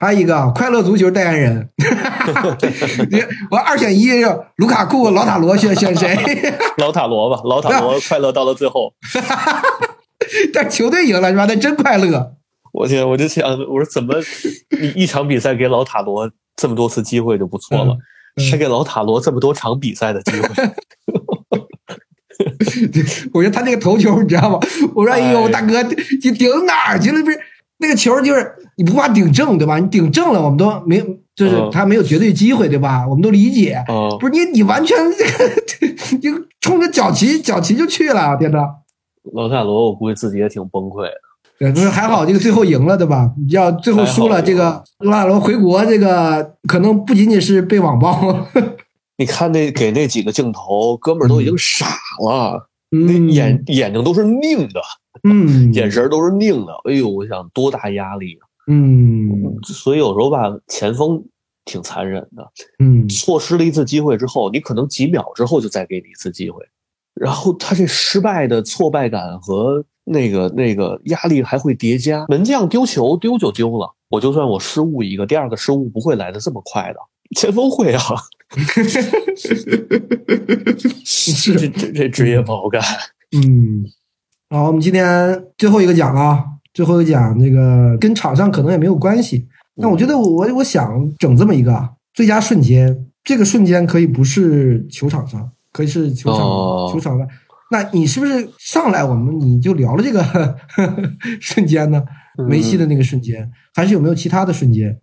[0.00, 1.68] 还有一个快乐足球代言人，
[3.50, 4.08] 我二选一，
[4.56, 6.16] 卢卡库、老塔罗选选谁？
[6.78, 8.94] 老塔罗吧，老塔罗 快乐到了最后。
[10.54, 11.44] 但球队赢了是吧？
[11.46, 12.32] 那真快乐。
[12.72, 14.14] 我天，我就想，我说怎么
[14.80, 17.94] 一一场比赛给老塔罗这么多次机会就不错了，
[18.50, 20.48] 还给老塔罗这么多场比赛的机会。
[23.34, 24.58] 我觉得他那个头球，你知道吗？
[24.94, 27.22] 我说，哎呦，大哥，你顶哪儿去了？
[27.22, 27.38] 不是
[27.80, 29.78] 那个球，就是你不怕顶正对吧？
[29.78, 31.02] 你顶正了，我们都没，
[31.34, 33.06] 就是他没有绝对机会对吧？
[33.08, 33.82] 我们都理解。
[34.20, 38.58] 不是你，你完全这个， 就冲着脚旗脚旗就去了，天呐！
[39.32, 41.12] 老塔罗，我估计自己也挺崩溃的。
[41.58, 43.30] 对，就是还好，这个最后赢了，对吧？
[43.50, 48.46] 要最后输了，这个罗塔罗回国，这个可能不仅仅是被网暴。
[49.18, 51.86] 你看那给那几个镜头，哥们儿都已经傻
[52.24, 54.80] 了，那眼眼睛都是拧的，
[55.24, 56.72] 嗯， 眼神都是拧的。
[56.84, 58.46] 哎呦，我想多大压力啊！
[58.66, 61.24] 嗯，所以有时候吧，前锋
[61.64, 62.50] 挺残忍的。
[62.78, 66.64] 嗯，错失了一次机会之后，你可能几秒之后就再给你一次机会。
[67.14, 72.24] 然后他这失败的挫败感和那个那个压力还会叠加。
[72.28, 77.00] 门将丢球丢就丢了，我就算我失误一个，第二个失误不会来的这么快的。
[77.36, 78.00] 前锋会啊，
[81.04, 82.82] 是 这这这职业不好干。
[83.32, 83.84] 嗯，
[84.52, 86.44] 好，我们今天最后一个奖啊，
[86.74, 89.46] 最后一个奖，那个跟场上可能也没有关系。
[89.80, 95.52] 但我觉得我我想整这么一个最佳瞬间，这个瞬间可以不是球场上。
[95.72, 96.40] 可以是球场，
[96.92, 97.24] 球场外。
[97.70, 100.56] 那你是不是上来我们你就聊了这个
[101.40, 102.02] 瞬间呢？
[102.48, 104.98] 梅西的那个瞬间，还是有没有其他的瞬间？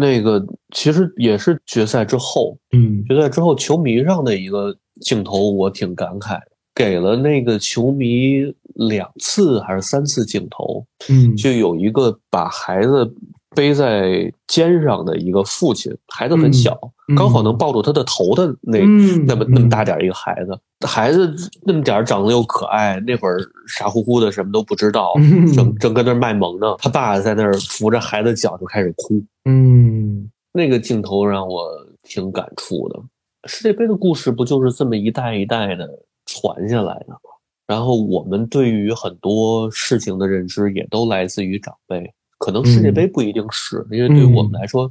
[0.00, 0.42] 那个
[0.74, 6.38] 其实也是决赛之后，嗯，决赛之后球迷上的一个镜头，我挺感慨，
[6.76, 13.12] 给了那个球迷两次还是三次镜头，嗯，就有一个把孩子。
[13.54, 16.78] 背在肩上的一个父亲，孩子很小，
[17.16, 18.80] 刚好能抱住他的头的那
[19.24, 25.14] 那么那么大点一个孩子，孩子那么点长得又可爱，那会儿傻乎乎的什么都不知道，
[25.54, 26.66] 正正跟那卖萌呢。
[26.78, 31.66] 他爸在那儿扶着孩子脚就开始哭，嗯，那个镜头让我
[32.02, 33.00] 挺感触的。
[33.48, 35.88] 世界杯的故事不就是这么一代一代的
[36.26, 37.18] 传下来的？
[37.66, 42.12] 然后我们对于很多事情的认知也都来自于长辈。
[42.38, 44.90] 可能世界杯不一定是，因为对于我们来说，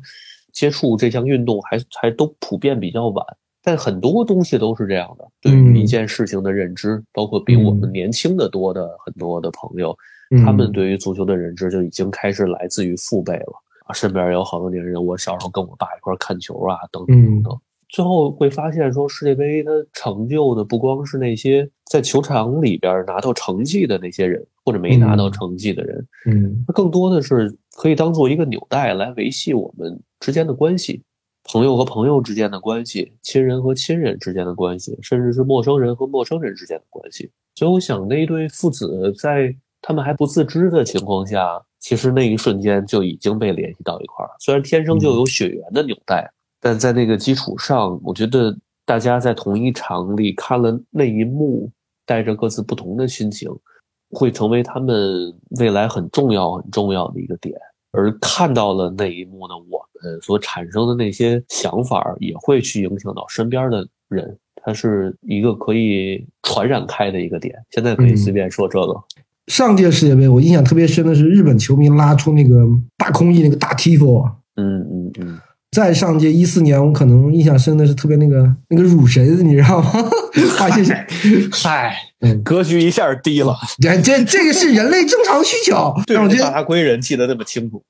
[0.52, 3.24] 接触这项运动还还都普遍比较晚。
[3.62, 9.96] 但很多东西都是这样的，对于一件事情的认知，包括比我们年轻的多的很多的朋友，
[10.44, 13.54] 他们对于足球的认知就已经开始来自于父辈了
[13.86, 13.94] 啊。
[13.94, 17.60] 身边有好多年人，我小时候跟我爸一块看球啊，等等等等。
[17.96, 31.02] 最后会发现，说世界杯它成就的不光是那些在球场里边拿到成绩的那些人，或者没拿到成绩的人，嗯，它更多的是可以当做一个纽带来维系我们之间的关系，
[31.46, 37.32] 朋友和朋友之间的关系，亲人和亲人之间的关系，甚至是陌生人和陌生人之间的关系。
[37.56, 44.32] 所以，我想那一对父子在他们还不自知的情况下，其实那一瞬间就已经被联系到一块儿。
[44.42, 46.30] 虽然天生就有血缘的纽带。
[46.66, 48.58] 但在那个基础上，我觉得
[48.88, 51.70] 大家在同一场里看了那一幕，
[52.08, 53.48] 带着各自不同的心情，
[54.10, 57.56] 会成为他们未来很重要、很重要的一个点。
[57.92, 64.36] 而看到了那一幕呢我们所产生的那些想法，也会去影响到身边的人。
[64.56, 67.54] 它是一个可以传染开的一个点。
[67.70, 69.00] 现在可以随便说这个。
[69.46, 72.66] 上届世界杯，我印象特别深的是日本球迷拉出那个
[72.98, 74.28] 大空翼那个大 Tifo。
[74.56, 75.40] 嗯嗯嗯。
[75.76, 79.92] 再上届一四年，我可能印象深的是特别那个那个乳神，你知道吗？
[80.58, 81.06] 发现
[81.52, 81.94] 嗨，
[82.46, 83.54] 格局一下低了。
[83.82, 85.94] 这这这个是人类正常需求。
[86.08, 87.84] 但我觉得大归人记得那么清楚。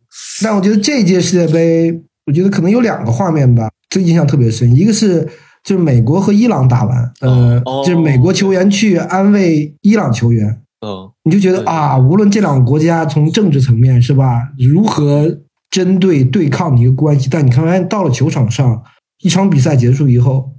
[0.44, 1.94] 但我觉得这届世界杯，
[2.26, 4.76] 我觉得可能有两个画面吧，最印象特别深。
[4.76, 5.22] 一个是
[5.64, 10.48] 就是美国和伊朗打完，呃，就是美国球员去安慰伊朗球员，
[10.82, 15.38] 嗯，你就觉得啊，无论这两个国家从政治层面是吧，如何。
[15.70, 18.82] 针对对抗的一个关系，但你看，发现到了球场上，
[19.24, 20.52] 一场比赛结束以后，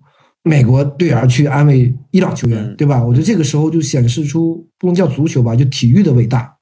[0.42, 3.02] 美国队员去安慰伊朗球员，对吧？
[3.02, 6.52] 我觉得这个时候就显示出不能叫足球吧，就体育的伟大，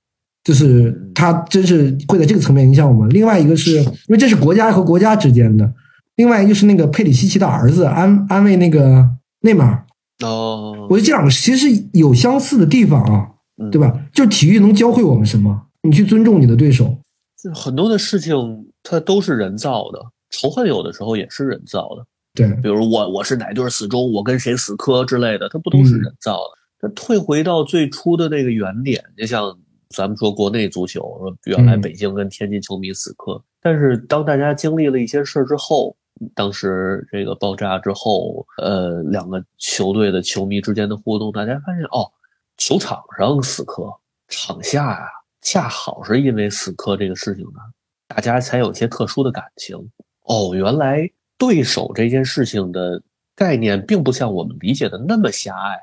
[0.44, 3.08] 就是他真是会在这个层面影响我们。
[3.10, 5.72] 另外一个是因为这是国家和国家之间的，
[6.16, 9.84] 另外一个是那个佩里西奇的儿子安安慰那个内马尔。
[10.24, 13.26] 哦，我觉得这两个其实有相似的地方啊，
[13.60, 13.92] 嗯对吧？
[14.12, 15.62] 就是体育能教会我们什么？
[15.82, 16.98] 你去尊重你的对手。
[17.44, 22.06] 就是很多的事情它都是人造的，仇恨有的时候也是人造的。
[22.32, 26.58] 对，比如我我是哪队死忠，我跟谁死磕之类的，它不都是嗯人造的？
[26.80, 29.54] 那退回到最初的那个原点，就像
[29.90, 35.94] 咱们说国内足球，说原来嗯北京跟天津球迷死磕，但是当大家经历了一些事儿之后，
[36.34, 42.10] 当时这个爆炸之后，呃，两个球队的球迷之间的互动，大家发现哦，
[42.56, 43.92] 球场上死磕，
[44.28, 45.06] 场下呀、
[45.44, 47.60] 恰好是因为死磕这个事情呢，
[48.08, 49.76] 大家才有一些特殊的感情。
[50.22, 53.00] 哦，原来对手这件事情的
[53.36, 55.78] 概念并不像我们理解的那么狭隘，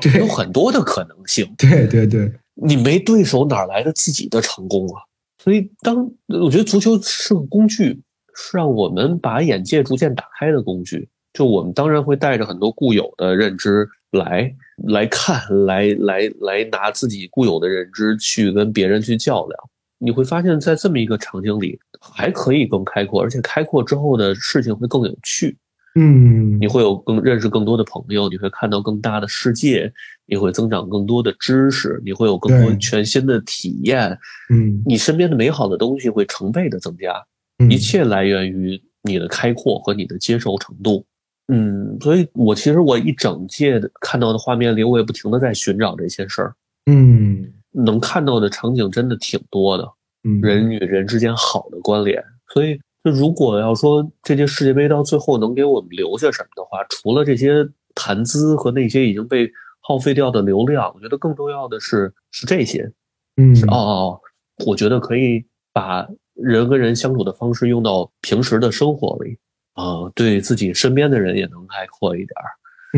[0.00, 1.54] 对有很多的可能性。
[1.56, 5.00] 对对对，你没对手，哪来的自己的成功啊？
[5.42, 8.02] 所以当，我觉得足球是个工具，
[8.34, 11.08] 是让我们把眼界逐渐打开的工具。
[11.32, 14.54] 就我们当然会带着很多固有的认知来
[14.88, 19.58] 来看，来来来拿自己固有的认知去跟别人去较量。
[19.98, 25.56] 你会发现在这么一个场景里，还可以更开阔，而且开阔之后的事情会更有趣。
[25.98, 29.90] 嗯你会有更认识更多的朋友，你会看到更大的世界，
[30.26, 34.10] 你会增长更多的知识，你会有更多全新的体验，
[34.50, 37.14] 嗯你身边的美好的东西会成倍的增加，
[37.58, 41.06] 嗯一切来源于你的开阔和你的接受程度。
[41.48, 46.54] 嗯，所以我其实我一整届的看到的画面里，我也不停的在寻找这些事儿，
[46.86, 49.86] 嗯能看到的场景真的挺多的。
[50.24, 52.20] 嗯，人与人之间好的关联。
[52.52, 59.48] 所以，就如果要说这届世界杯到最后能给我们留下什么的话，除了这些谈资和那些已经被
[59.80, 62.90] 耗费掉的流量，我觉得更重要的是是这些。
[63.36, 64.20] 嗯哦哦，
[64.66, 69.38] 我觉得可以把人跟人相处的方式用到平时的生活里。
[69.76, 72.48] 啊、对自己身边的人也能开阔一点儿，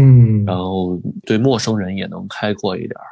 [0.00, 3.06] 嗯然后对陌生人也能开阔一点儿，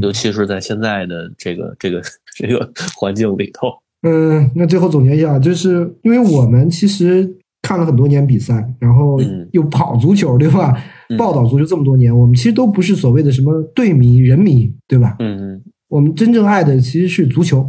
[0.00, 2.00] 尤其是在现在的这个这个
[2.36, 3.68] 这个 环境里头。
[4.02, 7.28] 嗯，那最后总结一下，就是因为我们其实
[7.60, 10.72] 看了很多年比赛，然后嗯又跑足球，对吧？
[11.10, 15.16] 嗯报道足球这么多年，我们其实都不是所谓的什么队迷、人迷，对吧？
[15.18, 17.68] 嗯我们真正爱的其实是足球，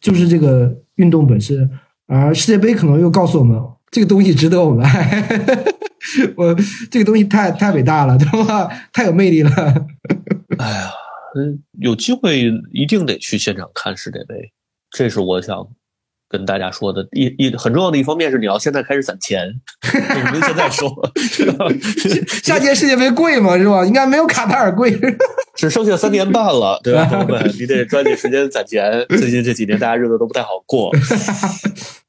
[0.00, 1.70] 就是这个运动本身。
[2.08, 3.56] 而世界杯可能又告诉我们，
[3.92, 5.22] 这个东西值得我们爱。
[6.36, 6.56] 我
[6.90, 8.68] 这个东西太太伟大了，对吧？
[8.92, 9.50] 太有魅力了。
[10.58, 10.90] 哎呀，
[11.36, 14.52] 嗯，有机会一定得去现场看世界杯，
[14.90, 15.68] 这是我想
[16.28, 17.06] 跟大家说的。
[17.12, 19.46] 一一很重要的一方面是你要现在开始攒钱，
[19.94, 20.90] 我们现在说，
[22.42, 23.56] 下届世界杯贵吗？
[23.56, 23.84] 是吧？
[23.86, 24.98] 应该没有卡塔尔贵。
[25.54, 27.54] 只剩下三年半了，对吧，朋友们？
[27.60, 29.06] 你得抓紧时间攒钱。
[29.10, 30.90] 最近这几年大家日子都不太好过，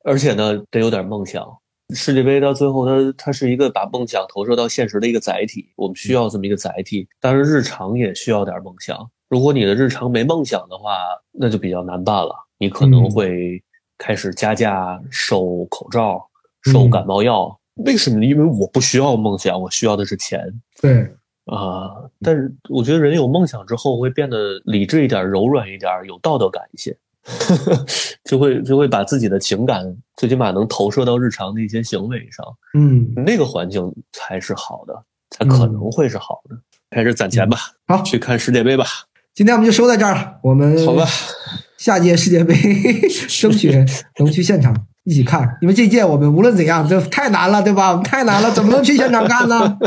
[0.03, 1.45] 而且呢，得有点梦想。
[1.93, 7.07] 世界杯到最后它，它是一个把梦想投射到现实的一个载体，我们需要这么一个载体。
[7.19, 9.09] 但是，日常也需要点梦想。
[9.29, 10.97] 如果你的日常没梦想的话，
[11.31, 12.35] 那就比较难办了。
[12.57, 13.63] 你可能会
[13.97, 16.23] 开始加价售口罩、
[16.61, 17.59] 售感冒药。
[17.85, 18.25] 为什么呢？
[18.25, 20.39] 因为我不需要梦想，我需要的是钱。
[20.79, 21.09] 对，
[21.45, 21.89] 啊、
[22.21, 26.95] 但是我觉得人有梦想之后会变得理智一点、柔软一点、有道德感一些，
[28.25, 32.45] 就会就会把自己的情感最起码能投射到日常的一些行为上，
[32.77, 36.55] 嗯，那个环境才是好的，才可能会是好的。
[36.89, 37.57] 开始攒钱吧，
[37.87, 38.85] 好，去看世界杯吧。
[39.33, 40.37] 今天我们就收在这儿了。
[40.43, 41.07] 我们好吧，
[41.77, 42.53] 下届世界杯
[43.41, 43.71] 争取
[44.19, 47.89] 能去现场一起看，因为这届我们无论怎样，这太难了，对吧？
[47.91, 49.77] 我们太难了，怎么能去现场看呢？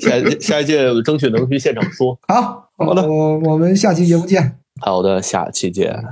[0.00, 2.18] 下下一届争取能去现场说。
[2.26, 4.58] 好，好的我我们下期节目见。
[4.80, 6.02] 好的，下期见。